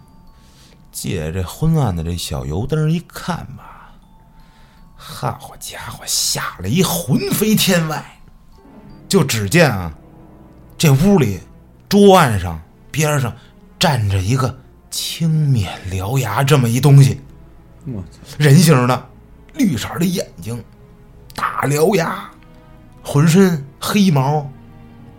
[0.93, 3.93] 借这昏暗的这小油灯一看吧，
[4.95, 8.16] 好家伙，吓了一魂飞天外。
[9.17, 9.91] 就只见啊，
[10.77, 11.41] 这屋里
[11.89, 13.35] 桌案上边上
[13.79, 14.55] 站着一个
[14.91, 17.19] 青面獠牙这么一东西，
[17.87, 19.09] 我操，人形的，
[19.55, 20.63] 绿色的眼睛，
[21.35, 22.29] 大獠牙，
[23.03, 24.47] 浑身黑毛，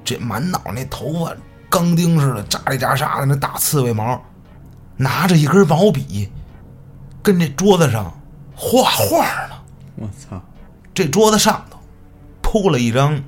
[0.04, 1.36] 这满脑那头发
[1.68, 4.24] 钢钉似的扎里扎沙的那大刺猬毛，
[4.96, 6.30] 拿着一根毛笔，
[7.24, 8.16] 跟这桌子上
[8.54, 9.56] 画画呢。
[9.96, 10.40] 我操，
[10.94, 11.80] 这桌子上头
[12.44, 13.20] 铺了一张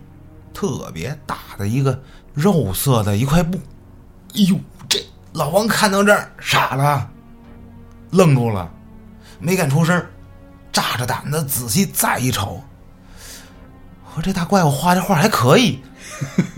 [0.59, 1.97] 特别大的一个
[2.33, 3.57] 肉色的一块布。
[4.35, 7.09] 哎呦，这老王看到这儿傻了，
[8.11, 8.69] 愣住了，
[9.39, 10.05] 没敢出声，
[10.69, 12.61] 炸着胆子仔细再一瞅，
[14.13, 15.79] 我这大怪物画这画还可以，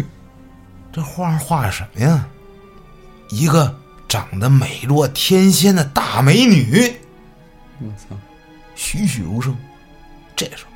[0.92, 2.28] 这画上画的什么呀？
[3.30, 6.92] 一个长得美若天仙的大美女。
[7.78, 8.18] 我操，
[8.74, 9.56] 栩栩如生。
[10.36, 10.72] 这时候，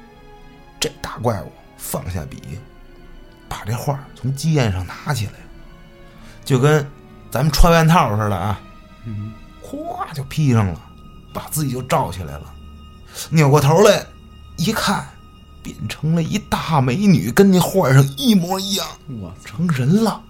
[0.80, 2.75] 这大怪物放下笔，把
[3.66, 5.34] 这画从鸡眼上拿起来，
[6.44, 6.86] 就跟
[7.32, 8.60] 咱们穿外套似的啊，
[9.06, 10.80] 嗯，咵就披上了，
[11.34, 12.54] 把自己就罩起来了。
[13.30, 14.06] 扭过头来
[14.58, 15.08] 一看，
[15.64, 18.88] 变成了一大美女，跟那画上一模一样，
[19.20, 20.22] 我，成人了。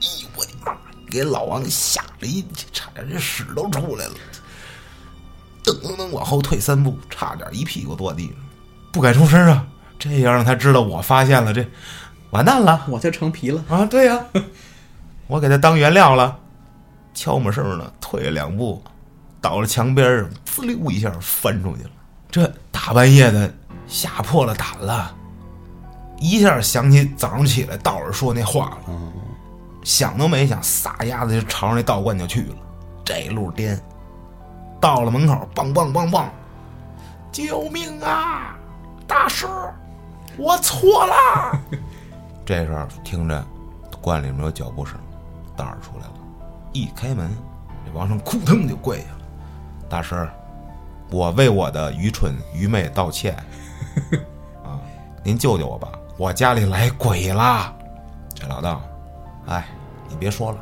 [0.00, 0.76] 哎呦我的妈！
[1.10, 4.14] 给老王吓了一，差点这屎都出来了。
[5.64, 8.34] 噔噔噔往后退三步，差点一屁股坐地上，
[8.92, 9.66] 不敢出声啊！
[9.98, 11.66] 这要让他知道我发现了，这
[12.30, 13.86] 完蛋了我就成皮了，啊！
[13.86, 14.22] 对呀、
[15.26, 16.38] 我给他当原料了，
[17.14, 18.82] 悄没声的退了两步，
[19.40, 21.90] 到了墙边上，滋溜一下翻出去了。
[22.30, 23.50] 这大半夜的，
[23.86, 25.14] 吓破了胆了，
[26.18, 28.78] 一下想起早上起来道士说那话了。
[28.88, 29.12] 嗯，
[29.82, 32.56] 想都没想，撒丫子就朝着那道观就去了。
[33.04, 33.80] 这路颠，
[34.78, 36.26] 到了门口，梆梆梆梆，
[37.32, 38.54] 救命啊！
[39.06, 39.46] 大师，
[40.36, 41.58] 我错了。
[42.48, 43.44] 这时候听着
[44.00, 44.98] 罐里面有脚步声，
[45.54, 46.14] 道士出来了，
[46.72, 47.30] 一开门，
[47.84, 49.18] 这王生扑腾就跪下了。
[49.86, 50.26] 大师，
[51.10, 53.36] 我为我的愚蠢愚昧道歉
[54.64, 54.80] 啊！
[55.22, 57.70] 您救救我吧，我家里来鬼啦！
[58.32, 58.80] 这老道，
[59.46, 59.66] 哎，
[60.08, 60.58] 你别说了，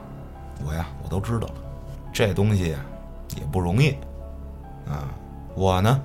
[0.67, 1.55] 我呀，我都知道了。
[2.13, 2.81] 这东西呀，
[3.37, 3.91] 也不容易
[4.89, 5.07] 啊。
[5.55, 6.01] 我呢，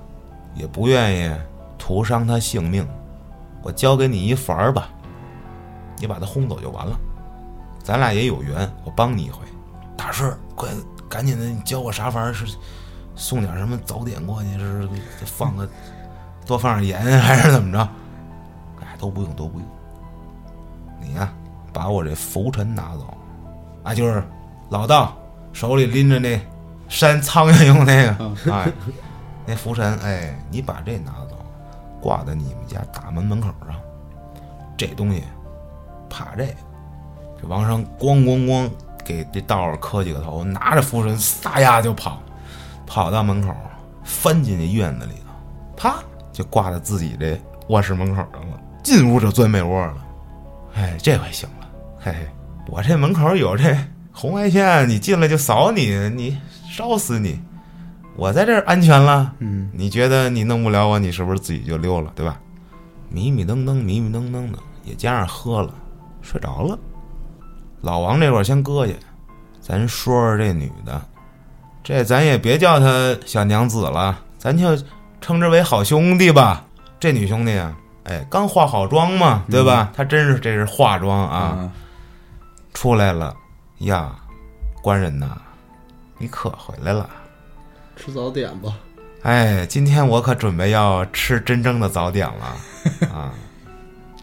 [0.54, 1.36] 也不愿意
[1.76, 2.86] 徒伤他性命。
[3.64, 4.88] 我交给你一法儿吧，
[6.02, 6.98] 你把他轰走就完了。
[7.80, 9.38] 咱俩也有缘，我帮你一回。
[9.96, 10.68] 大师，快
[11.08, 12.32] 赶紧的，你教我啥法儿？
[12.32, 12.56] 是
[13.14, 14.58] 送点什么早点过去？
[14.58, 14.88] 是
[15.24, 15.68] 放个
[16.44, 17.88] 多放点盐，还是怎么着？
[18.80, 19.68] 哎，都不用，都不用。
[21.00, 21.32] 你呀、
[21.72, 23.16] 把我这拂尘拿走，
[23.84, 24.24] 啊，就是
[24.70, 25.16] 老道
[25.52, 26.40] 手里拎着那
[26.88, 28.72] 扇苍蝇用那个，哎，
[29.46, 31.38] 那拂尘，哎，你把这拿走，
[32.00, 33.76] 挂在你们家大门门口上。
[34.76, 35.22] 这东西，
[36.12, 36.54] 怕这个。
[37.40, 38.70] 这王生咣咣咣
[39.02, 42.22] 给这道士磕几个头，拿着拂尘撒丫就跑，
[42.86, 43.52] 跑到门口，
[44.04, 45.32] 翻进这院子里头，
[45.74, 45.96] 啪
[46.32, 49.96] 就挂在自己这卧室门口上了，进屋就钻被窝了。
[50.74, 51.66] 哎，这回行了，
[51.98, 52.28] 嘿嘿，
[52.68, 53.76] 我这门口有这
[54.12, 56.38] 红外线，你进来就扫你，你
[56.70, 57.40] 烧死你。
[58.14, 62.38] 我在这儿安全了，嗯，你觉得你弄不了我，你是不是自己就溜了，对吧？
[63.08, 65.74] 迷迷瞪瞪，迷迷瞪瞪的，也加上喝了，
[66.22, 66.78] 睡着了。
[67.80, 68.92] 老王这块儿先搁下，
[69.60, 71.02] 咱说说这女的，
[71.82, 74.76] 这咱也别叫她小娘子了，咱就
[75.20, 76.64] 称之为好兄弟吧。
[77.00, 79.90] 这女兄弟啊，哎，刚化好妆嘛，对吧？
[79.94, 81.72] 她真是这是化妆啊，啊，
[82.72, 83.34] 出来了
[83.78, 84.14] 呀，
[84.80, 85.36] 官人呐，
[86.18, 87.10] 你可回来了。
[87.96, 88.72] 吃早点吧。
[89.22, 93.32] 哎，今天我可准备要吃真正的早点了啊！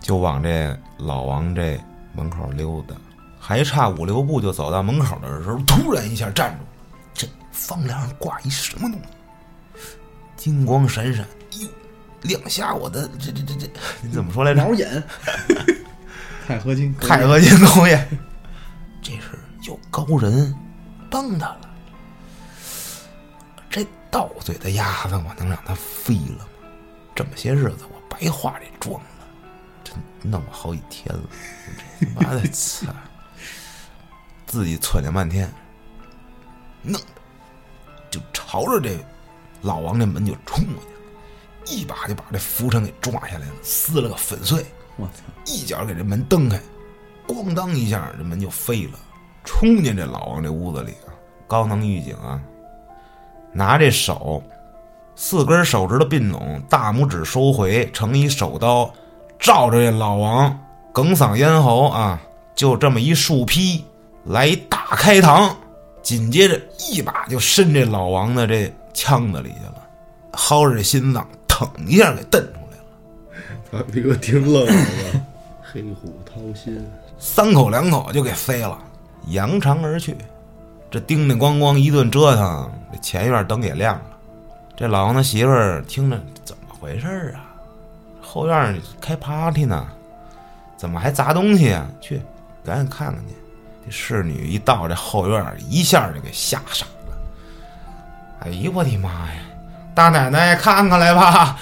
[0.02, 1.80] 就往这老王这
[2.14, 2.96] 门口溜达，
[3.40, 6.70] 还差五六步就走到门口的时候，突然一下站住了，
[7.14, 9.08] 这房梁上挂一什么东西？
[10.36, 11.26] 金光闪闪，
[11.60, 11.68] 哟，
[12.22, 13.68] 亮瞎我的这这这这，
[14.02, 14.64] 你怎么说来着？
[14.64, 15.04] 毛眼，
[16.48, 18.08] 钛合金，钛合金工业，
[19.02, 20.56] 这是有高人
[21.10, 21.70] 帮他了。
[23.70, 26.46] 这到嘴的鸭子，我能让他飞了吗？
[27.14, 29.00] 这么些日子，我白化这妆
[30.22, 31.22] 弄了好几天了。
[32.16, 32.88] 他妈的，操！
[34.46, 35.48] 自己窜了半天，
[36.82, 37.08] 弄的
[38.10, 38.98] 就朝着这
[39.62, 44.66] 老王这门就冲过去了，一把就把这浮尘给抓下来了，撕了个粉碎。
[44.98, 46.60] 我操，一脚给这门蹬开，
[47.28, 49.00] 咣当一下，这门就飞了，
[49.44, 51.14] 冲进这老王这屋子里啊！
[51.48, 52.42] 高能预警啊！
[53.52, 54.44] 拿这手，
[55.16, 58.94] 四根手指头并拢，大拇指收回，成一手刀，
[59.40, 60.60] 照着这老王
[60.94, 62.22] 哽嗓咽喉啊，
[62.54, 63.86] 就这么一竖劈，
[64.26, 65.50] 来一大开膛，
[66.04, 69.76] 紧接着一把就伸这老王的这腔子里去了，
[70.34, 73.80] 薅着这心脏，腾一下给蹬出来了。
[73.80, 74.74] 啊，你给我听愣了？
[75.72, 76.86] 黑虎掏心，
[77.18, 78.78] 三口两口就给飞了，
[79.28, 80.18] 扬长而去。
[80.92, 84.06] 这叮叮咣咣一顿折腾，这前院灯也亮了。
[84.76, 87.49] 这老王的媳妇儿听着怎么回事儿啊？
[88.32, 89.88] 后院开 party 呢，
[90.78, 91.90] 怎么还砸东西啊？
[92.00, 92.22] 去，
[92.64, 93.34] 赶紧看看去。
[93.84, 97.18] 这侍女一到这后院，一下就给吓傻了。
[98.42, 99.42] 哎呦我的妈呀！
[99.96, 101.58] 大奶奶看看来吧，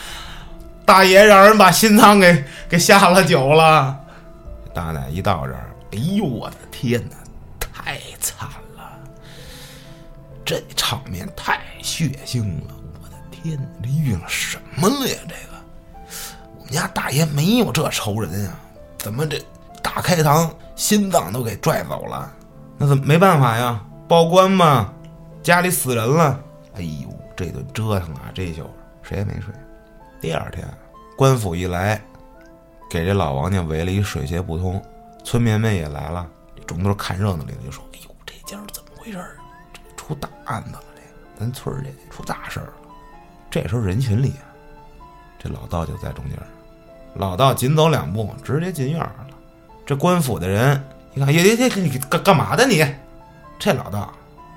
[0.83, 3.97] 大爷让人把心脏给给下了酒了。
[4.73, 7.15] 大奶一到这儿，哎呦我的天哪，
[7.61, 8.99] 太惨了！
[10.43, 15.15] 这场面太血腥了，我的天，这遇上什么了呀？
[15.29, 15.56] 这个，
[16.69, 18.59] 你家大爷没有这仇人啊，
[18.97, 19.41] 怎么这
[19.81, 22.31] 大开膛，心脏都给拽走了？
[22.77, 23.81] 那怎么没办法呀？
[24.07, 24.93] 报官嘛，
[25.41, 26.39] 家里死人了。
[26.75, 28.69] 哎呦，这顿折腾啊，这一宿
[29.01, 29.53] 谁也没睡。
[30.19, 30.67] 第二天，
[31.17, 32.01] 官府一来，
[32.89, 34.83] 给这老王家围了一水泄不通，
[35.23, 39.37] 村民们也来了，这众多看热闹的就说：“哎呦，这家怎么回事儿？
[39.73, 40.83] 这出大案子了！
[41.37, 42.73] 这咱村儿里出大事了。”
[43.49, 44.45] 这时候人群里啊，
[45.39, 46.37] 这老道就在中间，
[47.17, 49.27] 老道紧走两步，直接进院儿了。
[49.85, 50.81] 这官府的人
[51.13, 52.85] 一看，耶耶耶，你干干嘛的你？
[53.57, 54.13] 这老道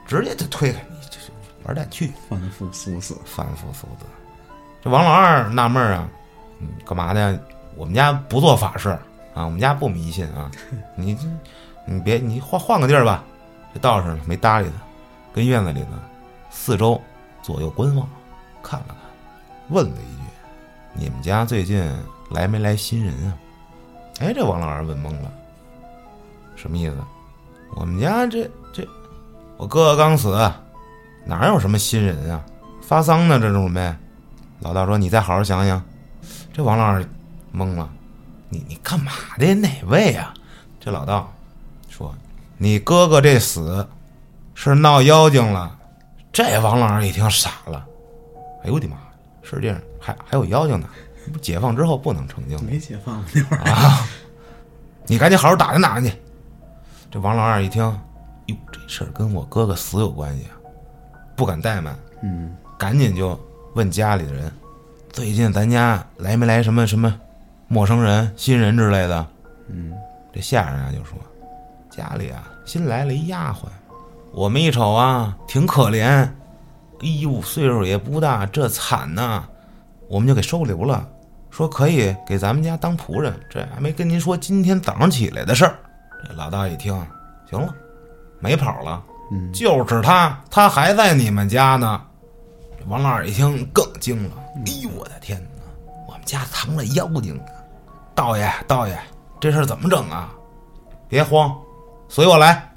[0.07, 1.31] 直接就推开你，这是
[1.64, 2.12] 玩蛋去！
[2.29, 4.07] 反复苏死，反复苏子。
[4.83, 6.09] 这王老二纳闷儿啊，
[6.59, 7.38] 嗯，干嘛的呀？
[7.77, 8.90] 我们家不做法事
[9.35, 10.51] 啊，我们家不迷信啊。
[10.96, 11.23] 你这，
[11.87, 13.25] 你别，你换换个地儿吧。
[13.73, 14.85] 这道士没搭理他，
[15.33, 16.03] 跟院子里呢，
[16.51, 17.01] 四周
[17.40, 18.07] 左右观望，
[18.62, 18.96] 看了看，
[19.68, 20.23] 问了一句
[20.92, 21.81] ：“你们家最近
[22.31, 23.37] 来没来新人啊？”
[24.21, 25.33] 哎，这王老二问懵了，
[26.57, 26.97] 什么意思？
[27.75, 28.87] 我们家这这，
[29.57, 30.37] 我哥哥刚死，
[31.25, 32.45] 哪有什么新人啊？
[32.83, 33.97] 发丧呢，这种呗。
[34.59, 35.83] 老道说：“你再好好想想。”
[36.53, 37.03] 这王老二
[37.55, 37.88] 懵了
[38.51, 39.55] ：“你你干嘛的？
[39.55, 40.35] 哪位啊？”
[40.79, 41.33] 这老道
[41.88, 42.14] 说
[42.59, 43.88] ：“你哥哥这死
[44.55, 45.79] 是闹妖精了。”
[46.31, 47.87] 这王老二一听傻了
[48.64, 48.99] ：“哎呦我的妈！
[49.43, 50.87] 世界上还还有妖精呢？
[51.33, 52.64] 不解放之后不能成精吗？
[52.70, 54.06] 没解放那会儿，啊！
[55.06, 56.16] 你赶紧好好打听打听去。”
[57.11, 57.83] 这王老二一听
[58.46, 60.56] ：“哟，这事儿跟我哥哥死有关系啊！”
[61.37, 63.38] 不敢怠慢，嗯，赶紧就
[63.74, 64.52] 问家里的人，
[65.11, 67.18] 最近咱家来没来什么什么
[67.66, 69.26] 陌生人、新人之类的？
[69.68, 69.92] 嗯，
[70.33, 71.18] 这下人啊就说，
[71.90, 73.66] 家里啊新来了一丫鬟，
[74.33, 79.48] 我们一瞅啊挺可怜，哎呦岁数也不大，这惨呐，
[80.11, 81.09] 我们就给收留了，
[81.51, 85.79] 说可以给咱们家当仆人，这还没跟您说今天早上起来的事儿。
[86.27, 86.92] 这老大一听，
[87.49, 87.73] 行了，
[88.40, 89.01] 没跑了。
[89.31, 92.03] 嗯就是他，他还在你们家呢。
[92.88, 94.31] 王老二一听更惊了，
[94.66, 95.62] 哎呦我的天哪，
[96.09, 97.42] 我们家藏了妖精呢！
[98.12, 98.99] 道爷，道爷，
[99.38, 100.33] 这事儿怎么整啊？
[101.09, 101.57] 别慌，
[102.09, 102.68] 随我来。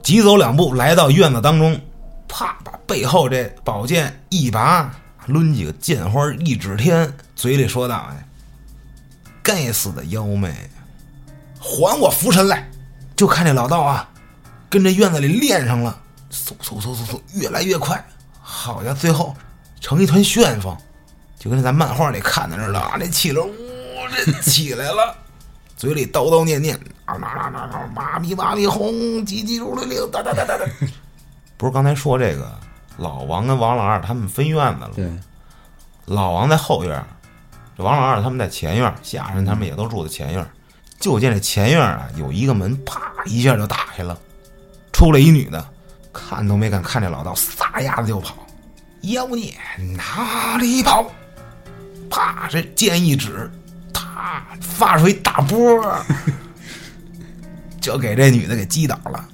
[0.00, 1.76] 急走两步，来到院子当中，
[2.28, 4.94] 啪，把背后这宝剑一拔，
[5.26, 8.26] 抡几个剑花一指天，嘴里说道：“哎，
[9.42, 10.54] 该死的妖媚，
[11.58, 12.68] 还我符神来！
[13.14, 14.08] 就看这老道啊，
[14.68, 18.04] 跟这院子里练上了，嗖嗖嗖嗖嗖，越来越快。
[18.40, 19.36] 好家伙，最后
[19.80, 20.76] 成一团旋风，
[21.38, 22.96] 就跟咱漫画里看的似的啊！
[22.98, 23.52] 这气流呜，
[24.10, 25.16] 这起来了，
[25.76, 28.92] 嘴里叨叨念念啊啦啦啦啦，妈咪妈咪红，
[29.24, 30.64] 叽叽噜噜噜，哒哒哒哒哒。
[31.56, 32.58] 不是刚才说这个
[33.02, 34.90] 老王跟王老二他们分院子了？
[34.94, 35.10] 对，
[36.06, 37.04] 老王在后院儿，
[37.76, 40.48] 这王老二他们在前院儿，下人他们也都住在前院儿。
[41.00, 44.16] 就见这前院儿啊有一个门，啪一下就打开了，
[44.92, 45.68] 出来一女的，
[46.12, 48.36] 看都没敢看这老道，撒丫子就跑。
[49.02, 49.52] 妖孽
[49.96, 51.10] 哪里跑？
[52.08, 53.50] 啪，这剑一指，
[53.92, 56.04] 啪发出一大波儿，
[57.80, 59.28] 就给这女的给击倒了。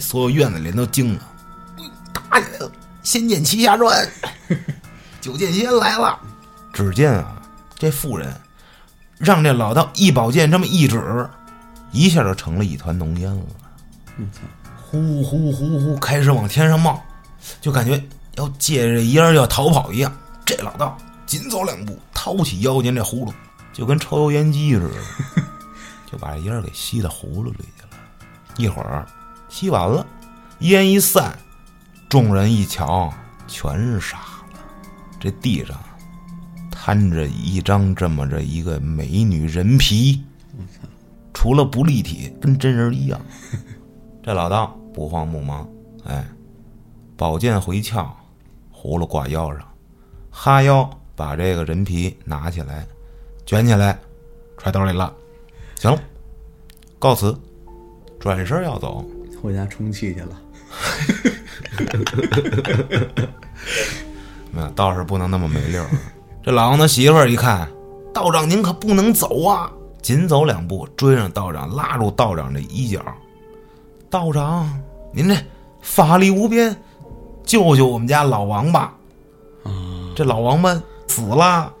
[0.00, 1.20] 所有院子里人都惊了，
[2.12, 2.68] 打起来了，
[3.02, 4.08] 《仙剑奇侠传》。
[5.20, 6.18] 九剑仙来了。
[6.72, 7.40] 只见啊，
[7.78, 8.34] 这妇人
[9.18, 11.28] 让这老道一宝剑这么一指，
[11.92, 13.44] 一下就成了一团浓烟了。
[14.90, 17.00] 呼呼呼呼，开始往天上冒，
[17.60, 18.02] 就感觉
[18.36, 20.12] 要借着烟儿要逃跑一样。
[20.44, 23.32] 这老道紧走两步，掏起腰间这葫芦，
[23.72, 25.42] 就跟抽油烟机似的，
[26.10, 27.88] 就把这烟儿给吸到葫芦里去了。
[28.56, 29.06] 一会儿
[29.48, 30.06] 吸完了，
[30.58, 31.38] 烟一散，
[32.12, 33.10] 众人一瞧，
[33.48, 34.18] 全是傻
[34.52, 34.58] 了。
[35.18, 35.80] 这地上
[36.70, 40.22] 摊着一张这么着一个美女人皮，
[41.32, 43.18] 除了不立体，跟真人一样。
[44.22, 45.66] 这老道不慌不忙，
[46.04, 46.22] 哎，
[47.16, 48.06] 宝剑回鞘，
[48.70, 49.66] 葫芦挂腰上，
[50.30, 52.86] 哈腰把这个人皮拿起来，
[53.46, 53.98] 卷起来，
[54.58, 55.10] 揣兜里了。
[55.76, 55.98] 行了，
[56.98, 57.34] 告辞，
[58.20, 59.02] 转身要走。
[59.40, 60.41] 回家充气去了。
[64.50, 65.88] 没有，倒是不能那么没溜儿。
[66.42, 67.68] 这老王的媳妇儿一看，
[68.12, 69.70] 道长您可不能走啊！
[70.02, 73.00] 紧走两步，追上道长，拉住道长这衣角。
[74.10, 74.68] 道长，
[75.12, 75.36] 您这
[75.80, 76.76] 法力无边，
[77.44, 78.94] 救救我们家老王吧！
[79.64, 79.70] 啊，
[80.14, 80.74] 这老王八
[81.06, 81.72] 死了，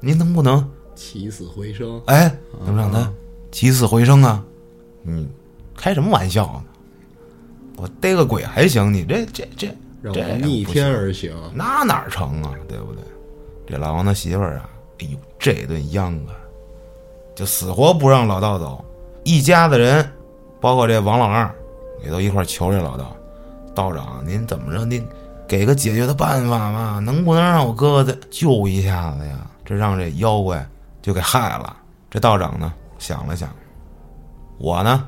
[0.00, 2.34] 您能不能起死回生，哎，
[2.66, 3.10] 能让他
[3.52, 4.44] 起死回生啊？
[5.04, 5.28] 嗯，
[5.76, 6.64] 开什么玩笑呢？
[7.80, 11.32] 我逮个鬼还行，你这这这这让我逆天而行。
[11.54, 12.52] 那哪儿成啊？
[12.68, 13.02] 对不对？
[13.66, 14.68] 这老王他媳妇儿啊，
[15.00, 16.34] 哎呦，这顿央啊，
[17.34, 18.84] 就死活不让老道走。
[19.24, 20.08] 一家子人，
[20.60, 21.54] 包括这王老二，
[22.02, 23.14] 也都一块求这老道
[23.74, 24.84] ：“道长，您怎么着？
[24.84, 25.06] 您
[25.46, 26.98] 给个解决的办法嘛？
[26.98, 29.46] 能不能让我哥哥再救一下子呀？
[29.64, 30.66] 这让这妖怪
[31.02, 31.76] 就给害了。”
[32.10, 33.50] 这道长呢，想了想，
[34.56, 35.04] 我呢，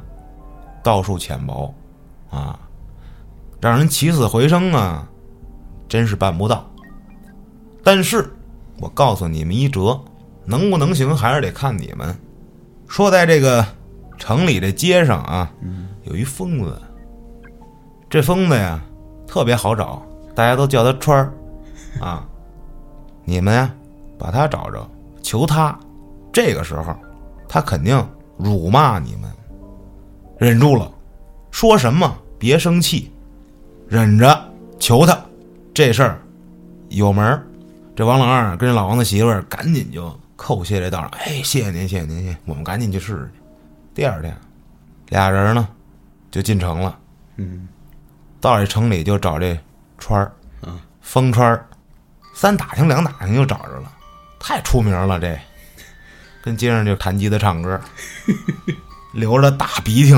[0.82, 1.72] 道术浅薄，
[2.30, 2.58] 啊，
[3.60, 5.08] 让人起死回生啊，
[5.88, 6.64] 真是办不到。
[7.82, 8.30] 但是，
[8.78, 10.00] 我告诉你们一辙，
[10.44, 12.16] 能不能行还是得看你们。
[12.86, 13.64] 说在这个
[14.18, 15.52] 城里这街上啊，
[16.04, 16.80] 有一疯子，
[18.08, 18.80] 这疯子呀
[19.26, 20.02] 特别好找，
[20.34, 21.32] 大家都叫他川儿
[22.00, 22.26] 啊。
[23.24, 23.70] 你们呀
[24.18, 24.88] 把他找着，
[25.22, 25.78] 求他。
[26.32, 26.94] 这个时候，
[27.48, 28.04] 他肯定
[28.36, 29.30] 辱骂你们，
[30.38, 30.90] 忍住了，
[31.50, 33.12] 说什么别生气，
[33.88, 35.18] 忍着求他。
[35.74, 36.20] 这事儿
[36.88, 37.46] 有门儿。
[37.96, 43.40] 这王老二跟这老王的媳妇儿赶紧就叩谢这道长，哎，谢谢您，谢谢您，谢谢我们赶紧去试试去。
[43.94, 44.34] 第二天，
[45.08, 45.68] 俩人呢
[46.30, 46.98] 就进城了。
[47.36, 47.68] 嗯，
[48.40, 49.58] 到这城里就找这
[49.98, 50.32] 川儿，
[50.62, 51.66] 啊，风川儿，
[52.32, 53.92] 三打听两打听就找着了，
[54.38, 55.38] 太出名了这，
[56.42, 57.78] 跟街上就弹吉他唱歌，
[59.12, 60.14] 流着大鼻涕，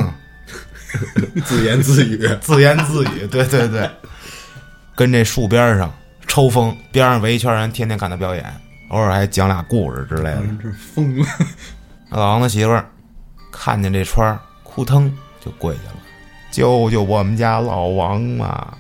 [1.45, 3.91] 自言自语， 自言自语，对对对，
[4.95, 5.93] 跟这树边上
[6.27, 8.45] 抽风，边上围一圈人，天天看他表演，
[8.89, 10.43] 偶尔还讲俩故事之类的。
[10.63, 11.27] 这疯了。
[12.11, 12.87] 老王的媳妇儿
[13.51, 15.11] 看见这川儿，扑腾
[15.41, 15.97] 就跪下了，
[16.51, 18.75] 救救我们家老王嘛！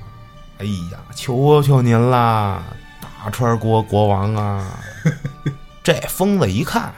[0.58, 2.62] 哎呀，求求您啦，
[3.00, 4.78] 大川国国王啊！
[5.82, 6.92] 这疯子一看，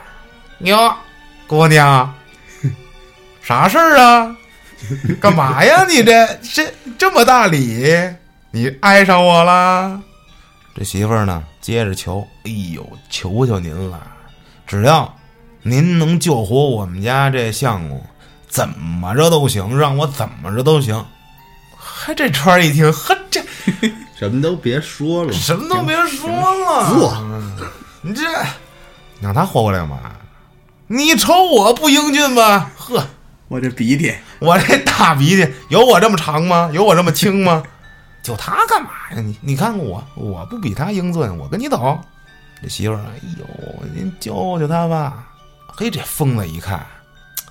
[0.59, 0.95] 哟，
[1.47, 2.13] 姑娘，
[3.41, 4.37] 啥事儿啊？
[5.21, 5.85] 干嘛呀？
[5.89, 7.93] 你这这这么大礼，
[8.51, 10.01] 你爱上我啦？
[10.77, 14.01] 这媳妇儿呢，接着求，哎呦，求求您了，
[14.67, 15.15] 只要
[15.63, 18.05] 您能救活我们家这相公，
[18.49, 21.05] 怎么着都行，让我怎么着都行。
[21.77, 23.41] 还这川儿一听，呵，这
[24.19, 27.25] 什么都别说了，什么都别说了，做
[28.03, 28.23] 你这
[29.21, 29.99] 让他活过来干嘛？
[30.87, 32.71] 你瞅我不英俊吧？
[32.77, 33.07] 呵，
[33.49, 36.71] 我这鼻涕，我这大鼻涕有我这么长吗？
[36.73, 37.63] 有我这么轻吗？
[38.23, 39.21] 救他干嘛呀？
[39.21, 41.99] 你你看看我，我不比他英俊，我跟你走。
[42.63, 43.45] 这媳妇儿，哎呦，
[43.95, 45.27] 您救救他吧。
[45.67, 46.87] 嘿，这疯子一看，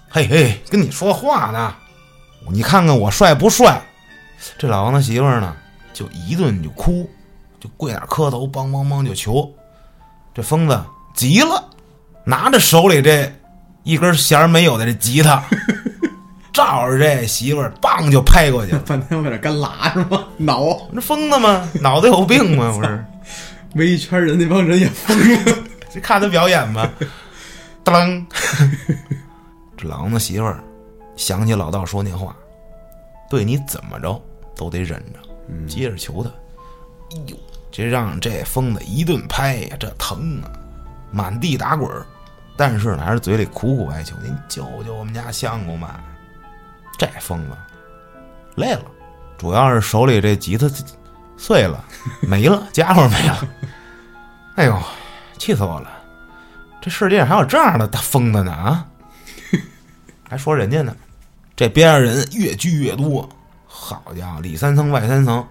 [0.10, 1.76] 嘿嘿，跟你说话呢，
[2.50, 3.80] 你看看我帅不帅？
[4.58, 5.56] 这老王的媳妇儿呢，
[5.94, 7.08] 就一顿就哭，
[7.60, 9.54] 就跪那磕头，梆梆梆就求。
[10.34, 10.84] 这疯子
[11.14, 11.70] 急了，
[12.26, 13.32] 拿着手里这
[13.84, 15.44] 一根弦没有的这吉他，
[16.54, 18.74] 照着这媳妇儿梆就拍过去。
[18.86, 20.26] 半天我搁这干拉是吗？
[20.38, 21.68] 挠那疯子吗？
[21.82, 22.72] 脑子有病吗？
[22.72, 23.06] 不是，
[23.76, 25.64] 围一圈人，那帮人也疯了。
[25.92, 26.90] 这看他表演吧。
[27.84, 28.26] 当，
[29.76, 30.64] 这老王的媳妇儿
[31.16, 32.36] 想起老道说那话，
[33.30, 34.22] 对你怎么着
[34.56, 35.20] 都得忍着，
[35.68, 36.30] 接着求他。
[37.16, 37.36] 哎呦，
[37.72, 40.48] 这让这疯子一顿拍呀，这疼啊，
[41.12, 42.06] 满地打滚儿。
[42.56, 46.00] 但是呢，还是嘴里苦苦哀求：“您救救我们家相公吧！”
[46.98, 47.58] 这疯子
[48.56, 48.84] 累了，
[49.38, 50.70] 主要是手里这吉他
[51.38, 51.84] 碎了，
[52.22, 53.48] 没了，家伙没了。
[54.56, 54.80] 哎呦，
[55.38, 55.90] 气死我了！
[56.80, 58.86] 这世界上还有这样的大疯子呢啊！
[60.30, 60.96] 还说人家呢，
[61.56, 63.28] 这边上人越聚越多，
[63.66, 65.46] 好家伙，里三层外三层，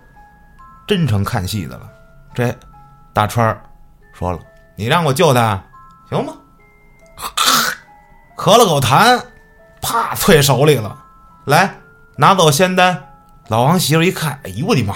[0.87, 1.91] 真成看戏的了。
[2.33, 2.55] 这
[3.13, 3.61] 大川儿
[4.13, 4.39] 说了
[4.77, 5.61] ：“你让我救他，
[6.09, 6.33] 行吗？”
[8.37, 9.21] 咳了口痰，
[9.81, 11.02] 啪啐手里了。
[11.45, 11.75] 来，
[12.17, 13.09] 拿走仙丹。
[13.49, 14.95] 老王媳妇一看，哎呦我的妈！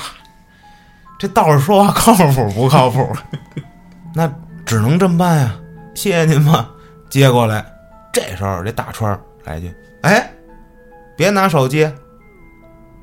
[1.18, 3.10] 这道士说话靠谱不靠谱？
[4.14, 4.32] 那
[4.64, 5.56] 只能这么办呀。
[5.94, 6.70] 谢谢您吧，
[7.10, 7.64] 接过来。
[8.12, 10.30] 这时候这大川来句：“哎，
[11.16, 11.90] 别拿手机，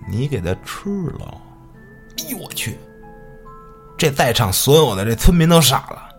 [0.07, 0.89] 你给他吃
[1.19, 1.37] 了。”
[2.19, 2.79] 哎呦我去！
[3.97, 6.09] 这在场所有的这村民都傻了。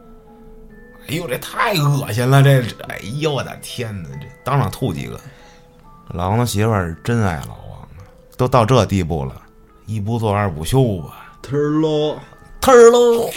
[1.08, 2.42] 哎呦，这太恶心了！
[2.42, 4.08] 这，哎呦我的天哪！
[4.20, 5.18] 这当场吐几个。
[6.08, 7.88] 老王的媳妇儿真爱老王啊，
[8.36, 9.34] 都到这地步了，
[9.86, 11.32] 一不做二不休吧。
[11.42, 12.18] 忒儿喽，
[12.60, 13.30] 忒儿喽！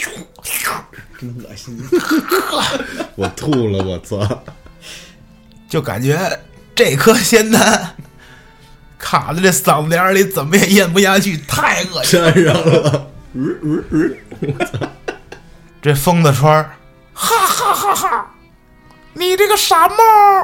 [1.18, 1.76] 真恶心！
[3.16, 4.42] 我吐了，我操！
[5.68, 6.18] 就感觉
[6.74, 7.96] 这颗仙丹
[8.96, 12.20] 卡在这嗓子眼儿里，怎么也咽不下去，太恶心。
[12.44, 13.06] 了，
[15.82, 16.76] 这疯子川儿，
[17.12, 18.34] 哈哈哈哈！
[19.18, 19.96] 你这个傻帽，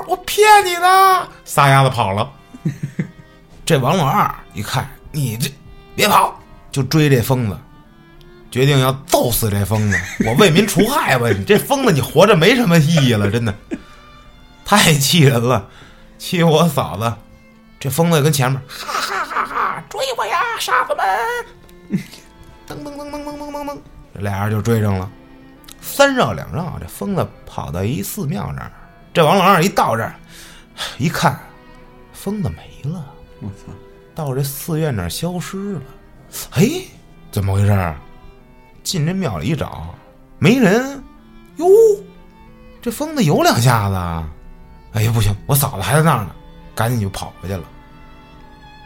[0.08, 1.28] 我骗你的！
[1.44, 2.28] 撒丫子跑了。
[3.64, 5.48] 这王老二一看，你这
[5.94, 6.36] 别跑，
[6.72, 7.56] 就追这疯子，
[8.50, 11.28] 决定要揍死这疯子，我为民除害吧！
[11.28, 13.54] 你这疯子，你活着没什么意义了，真的，
[14.64, 15.68] 太气人了，
[16.18, 17.14] 气我嫂子。
[17.78, 22.00] 这疯子跟前面，哈哈哈哈，追我呀，傻子们！
[22.66, 23.78] 噔噔噔噔噔噔噔噔，
[24.14, 25.08] 这俩人就追上了。
[25.84, 28.72] 三绕两绕，这疯子跑到一寺庙那儿。
[29.12, 30.14] 这王老二一到这儿，
[30.98, 31.38] 一看，
[32.12, 33.04] 疯子没了，
[33.40, 33.72] 我操！
[34.14, 35.80] 到这寺院那儿消失了。
[36.50, 36.84] 嘿，
[37.30, 37.94] 怎么回事儿？
[38.82, 39.94] 进这庙里一找，
[40.38, 41.02] 没人。
[41.56, 41.66] 哟，
[42.82, 44.28] 这疯子有两下子啊！
[44.94, 46.30] 哎呀，不行，我嫂子还在那儿呢，
[46.74, 47.62] 赶紧就跑回去了。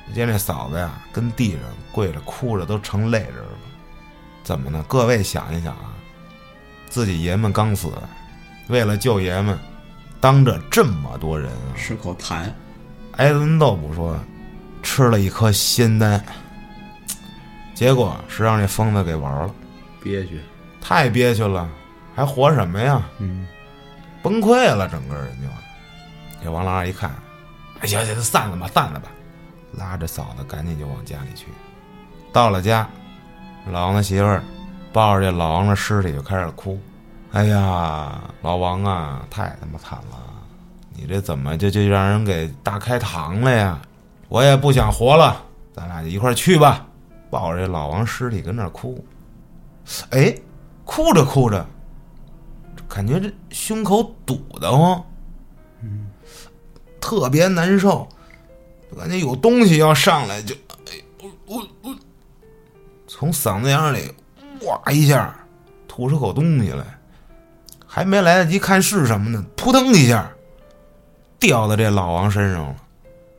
[0.08, 1.60] 只见这嫂子呀，跟地上
[1.92, 3.58] 跪着哭着，都成泪人了。
[4.42, 4.84] 怎么呢？
[4.88, 5.94] 各位想一想啊。
[6.88, 7.92] 自己爷们刚死，
[8.68, 9.58] 为了救爷们，
[10.20, 12.50] 当着这么多人啊，吃口痰，
[13.12, 14.18] 挨顿揍不说，
[14.82, 16.24] 吃了一颗仙丹，
[17.74, 19.54] 结果是让这疯子给玩了，
[20.02, 20.40] 憋屈，
[20.80, 21.68] 太憋屈了，
[22.14, 23.02] 还活什么呀？
[23.18, 23.46] 嗯，
[24.22, 25.48] 崩溃了，整个人就。
[26.42, 27.10] 这王老二一看，
[27.80, 29.08] 哎，行行，散了吧，散了吧，
[29.72, 31.46] 拉着嫂子赶紧就往家里去。
[32.32, 32.88] 到了家，
[33.70, 34.42] 老王的媳妇儿。
[34.92, 36.78] 抱着这老王的尸体就开始哭，
[37.32, 40.16] 哎呀，老王啊，太他妈惨了！
[40.94, 43.80] 你这怎么就就让人给大开膛了呀？
[44.28, 45.40] 我也不想活了，
[45.72, 46.86] 咱俩就一块儿去吧。
[47.30, 49.04] 抱着这老王尸体跟那儿哭，
[50.10, 50.34] 哎，
[50.84, 51.64] 哭着哭着，
[52.88, 55.04] 感觉这胸口堵得慌，
[55.82, 56.08] 嗯，
[56.98, 58.08] 特别难受，
[58.96, 60.54] 感觉有东西要上来，就
[60.90, 61.94] 哎，我我我，
[63.06, 64.12] 从嗓子眼里。
[64.62, 65.34] 哇一下，
[65.86, 66.84] 吐出口东西来，
[67.86, 70.30] 还没来得及看是什么呢，扑腾一下，
[71.38, 72.76] 掉到这老王身上了。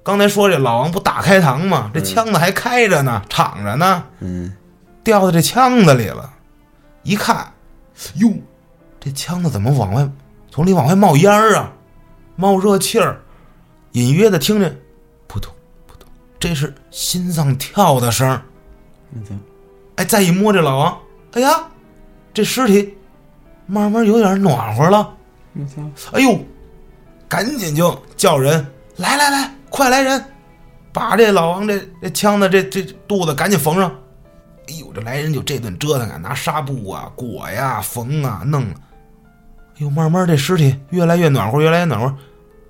[0.01, 1.91] 刚才说这老王不打开膛吗？
[1.93, 4.03] 这枪子还开着呢，敞着呢。
[4.19, 4.55] 嗯，
[5.03, 6.33] 掉到这枪子里了。
[7.03, 7.51] 一看，
[8.15, 8.33] 哟，
[8.99, 10.09] 这枪子怎么往外
[10.49, 11.71] 从里往外冒烟儿啊？
[12.35, 13.21] 冒热气儿，
[13.91, 14.73] 隐约的听着
[15.27, 15.53] 扑通
[15.85, 16.09] 扑通，
[16.39, 18.41] 这是心脏跳的声儿。
[19.97, 20.97] 哎，再一摸这老王。
[21.33, 21.67] 哎呀，
[22.33, 22.97] 这尸体
[23.65, 25.15] 慢慢有点暖和了。
[26.13, 26.39] 哎呦，
[27.27, 28.65] 赶紧就叫人
[28.97, 30.23] 来来来，快来人，
[30.91, 33.91] 把这老王这这枪的这这肚子赶紧缝上。
[34.67, 38.63] 哎呦，这来人就这顿折腾啊，拿纱布啊裹呀缝啊弄。
[38.63, 42.15] 哎呦，慢慢这尸体越来越暖和，越来越暖和，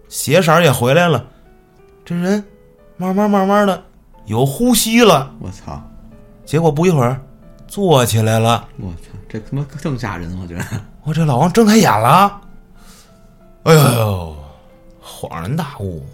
[0.07, 1.25] 血色也回来了。
[2.03, 2.43] 这人
[2.97, 3.83] 慢慢慢慢的
[4.25, 5.81] 有呼吸了，我操，
[6.45, 7.21] 结果不一会儿
[7.69, 8.67] 坐起来了。
[8.77, 10.65] 我操，这他妈更吓人，我觉得。
[11.03, 12.41] 我这老王睁开眼了，
[13.63, 14.35] 哎呦，
[15.01, 16.05] 恍然大悟，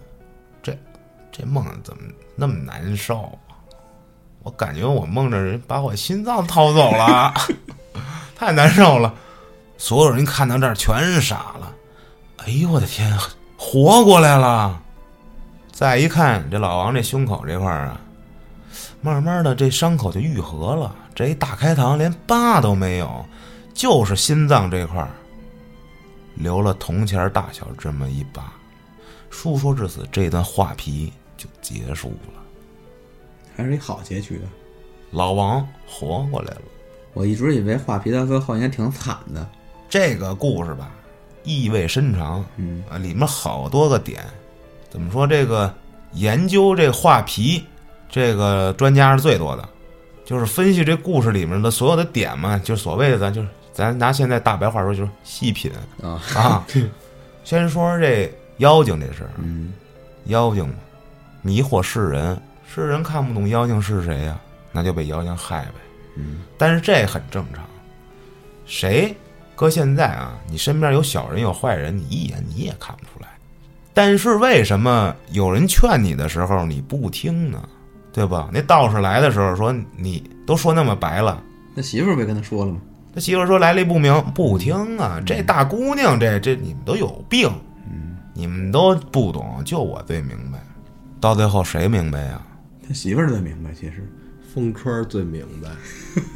[0.61, 0.77] 这
[1.31, 2.03] 这梦怎么
[2.35, 3.55] 那么难受啊？
[4.43, 7.33] 我感觉我梦着人把我心脏掏走了，
[8.35, 9.13] 太难受了。
[9.77, 11.73] 所有人看到这儿全傻了，
[12.45, 13.17] 哎呦我的天，
[13.57, 14.81] 活过来了！
[15.71, 17.99] 再一看这老王这胸口这块儿啊，
[19.01, 23.25] 慢慢的这伤口就愈合了，这一大开膛连疤都没有。
[23.73, 25.09] 就是心脏这块儿
[26.35, 28.53] 留了铜钱大小这么一疤，
[29.29, 32.41] 书说至此，这段画皮就结束了。
[33.53, 34.43] 还是一好结局的。
[35.11, 36.61] 老王活过来了。
[37.13, 39.45] 我一直以为画皮到最后应该挺惨的。
[39.89, 40.91] 这个故事吧，
[41.43, 44.23] 意味深长，嗯啊，里面好多个点。
[44.89, 45.27] 怎么说？
[45.27, 45.73] 这个
[46.13, 47.63] 研究这画皮，
[48.09, 49.67] 这个专家是最多的，
[50.25, 53.47] 就是分析这故事里面的所有的点嘛，就所谓的咱就是。
[53.75, 55.69] 咱拿现在大白话说就是细品
[56.01, 56.65] 啊啊！
[57.43, 59.73] 先说这妖精这事儿，嗯，
[60.27, 60.75] 妖精嘛，
[61.41, 62.41] 迷惑世人，
[62.73, 64.39] 世人看不懂妖精是谁呀，
[64.71, 65.73] 那就被妖精害呗。
[66.15, 67.65] 嗯，但是这很正常，
[68.65, 69.13] 谁
[69.57, 73.27] 搁现在啊，你身边有小人有坏人，你一眼你也看不出来。
[73.93, 77.61] 但是为什么有人劝你的时候你不听呢？
[78.15, 78.49] 对吧？
[78.53, 81.43] 那道士来的时候说你都说那么白了，
[81.73, 82.79] 那媳妇儿没跟他说了吗？
[83.13, 85.21] 他媳妇儿说来历不明，不听啊！
[85.25, 87.51] 这大姑娘，这这你们都有病，
[88.33, 90.59] 你们都不懂，就我最明白。
[91.19, 92.41] 到最后谁明白呀？
[92.87, 94.09] 他媳妇儿最明白，其实。
[94.53, 95.69] 风川最明白。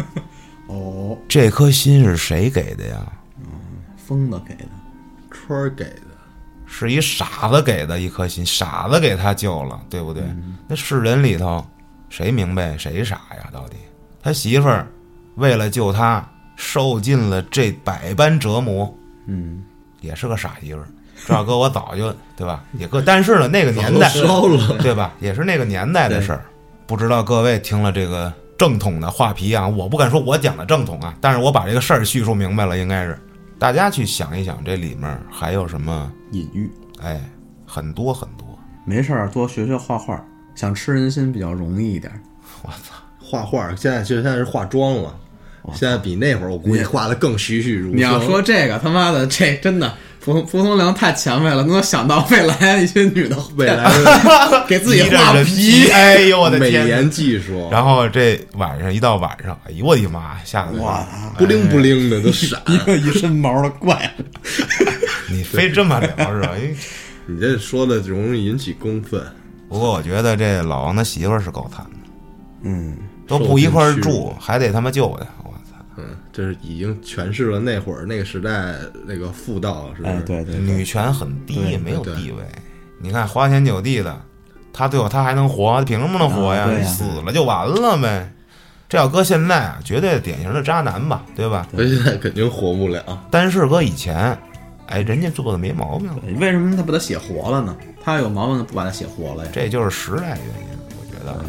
[0.68, 2.98] 哦，这颗心是谁给的呀？
[3.96, 4.70] 疯子给的，
[5.32, 6.09] 川儿给的，
[6.70, 10.24] 是一傻子给的一颗心，傻子给他救了，对不对？
[10.68, 11.66] 那世人里头，
[12.10, 13.50] 谁明白谁傻呀？
[13.52, 13.76] 到底
[14.22, 14.88] 他媳妇儿
[15.36, 16.24] 为了救他。
[16.62, 18.94] 受尽了这百般折磨，
[19.28, 19.64] 嗯，
[20.02, 20.88] 也是个傻媳妇儿。
[21.26, 22.66] 这要搁我早就 对吧？
[22.74, 24.12] 也搁，但是呢，那个年代
[24.80, 25.14] 对吧？
[25.22, 26.44] 也是那个年代的事儿。
[26.86, 33.18] 不知道各位听了这个正统的画皮啊，我不敢说我讲的正统啊，但是我把这个事儿叙述明白了，应该是
[33.58, 36.70] 大家去想一想，这里面还有什么隐喻？
[37.02, 37.22] 哎，
[37.66, 38.48] 很多很多。
[38.86, 40.24] 没事儿，多学学画画，
[40.56, 42.12] 想吃人心比较容易一点。
[42.64, 45.16] 我操，画画现在就现在是化妆了。
[45.74, 47.98] 现在比那会儿，我估计画的更栩栩如生。
[47.98, 49.94] 你要说这个他妈的，这真的
[50.24, 53.90] 蒲蒲松龄太前卫了，能想到未来一些女的未来
[54.68, 56.86] 给自己画皮， 哎呦我的美天！
[56.88, 61.06] 颜技术，然后这晚上一到晚上，哎呦我的妈，吓得哇，
[61.38, 62.62] 不灵不灵的都闪。
[62.68, 64.14] 一个一身毛的怪。
[65.30, 66.52] 你非这么聊是吧？
[66.58, 66.76] 因为
[67.26, 69.22] 你这说的容易引起公愤。
[69.70, 72.10] 不过我觉得这老王他媳妇儿是够惨的，
[72.64, 72.98] 嗯，
[73.28, 75.28] 都不一块儿受尽屈住，还得他妈救他。
[76.30, 76.34] 我操！
[76.34, 78.76] 嗯，这是已经诠释了那会儿那个时代
[79.06, 80.04] 那个妇道，是？
[80.04, 82.44] 哎，对对对，女权很低，没有地位。
[83.02, 84.16] 你看花天酒地的，
[84.74, 86.68] 他最后他还能活，他凭什么能活呀？
[86.84, 88.32] 死了就完了呗。
[88.88, 91.68] 这要搁现在啊，绝对典型的渣男吧，对吧？
[91.78, 93.04] 现在肯定活不了。
[93.30, 94.36] 但是搁以前，
[94.88, 97.76] 哎，人家做的没毛病，对为什么他把他写活了呢？
[98.04, 99.52] 他有毛病不把他写活了呀？
[99.54, 101.46] 这就是时代原因，我觉得。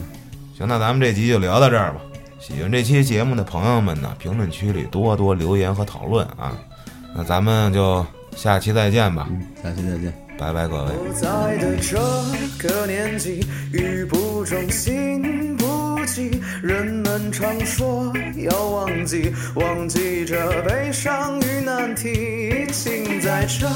[0.54, 2.00] 行，那咱们这集就聊到这儿吧。
[2.40, 6.56] 喜欢这期节目的朋友们呢，评论区里多多留言和讨论啊。
[7.14, 10.12] 那咱们就下期再见吧，嗯，下期再见。
[10.38, 10.92] 拜拜各位。
[10.96, 22.66] 我在的这个年纪，语不中心不急，人们常说要忘记，忘记这悲伤与难题。
[22.72, 23.68] 请在这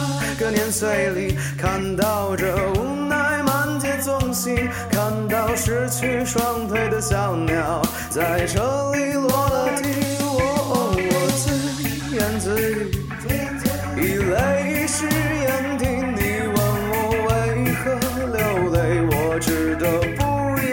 [0.42, 4.32] 个年岁里，看到这无奈满街纵
[5.34, 9.90] 到失去双腿的小鸟在这里落了地。
[10.22, 11.44] 哦，我自
[12.14, 12.72] 言自语。
[13.96, 16.20] 以泪湿眼底，你
[16.54, 16.56] 问
[16.92, 16.94] 我
[17.26, 17.30] 为
[17.80, 17.82] 何
[18.30, 18.38] 流
[18.70, 18.78] 泪，
[19.10, 19.82] 我只得
[20.14, 20.22] 不
[20.62, 20.72] 言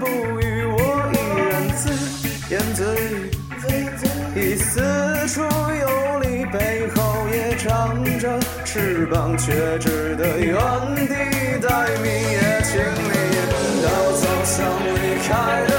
[0.00, 0.02] 不
[0.40, 0.76] 语，我
[1.14, 1.16] 依
[1.48, 1.82] 然自
[2.50, 3.30] 言自语。
[4.34, 4.80] 已四
[5.28, 6.58] 处游离，背
[6.96, 6.98] 后
[7.32, 10.56] 也长着翅膀，却只得原
[10.96, 11.06] 地
[15.30, 15.69] 离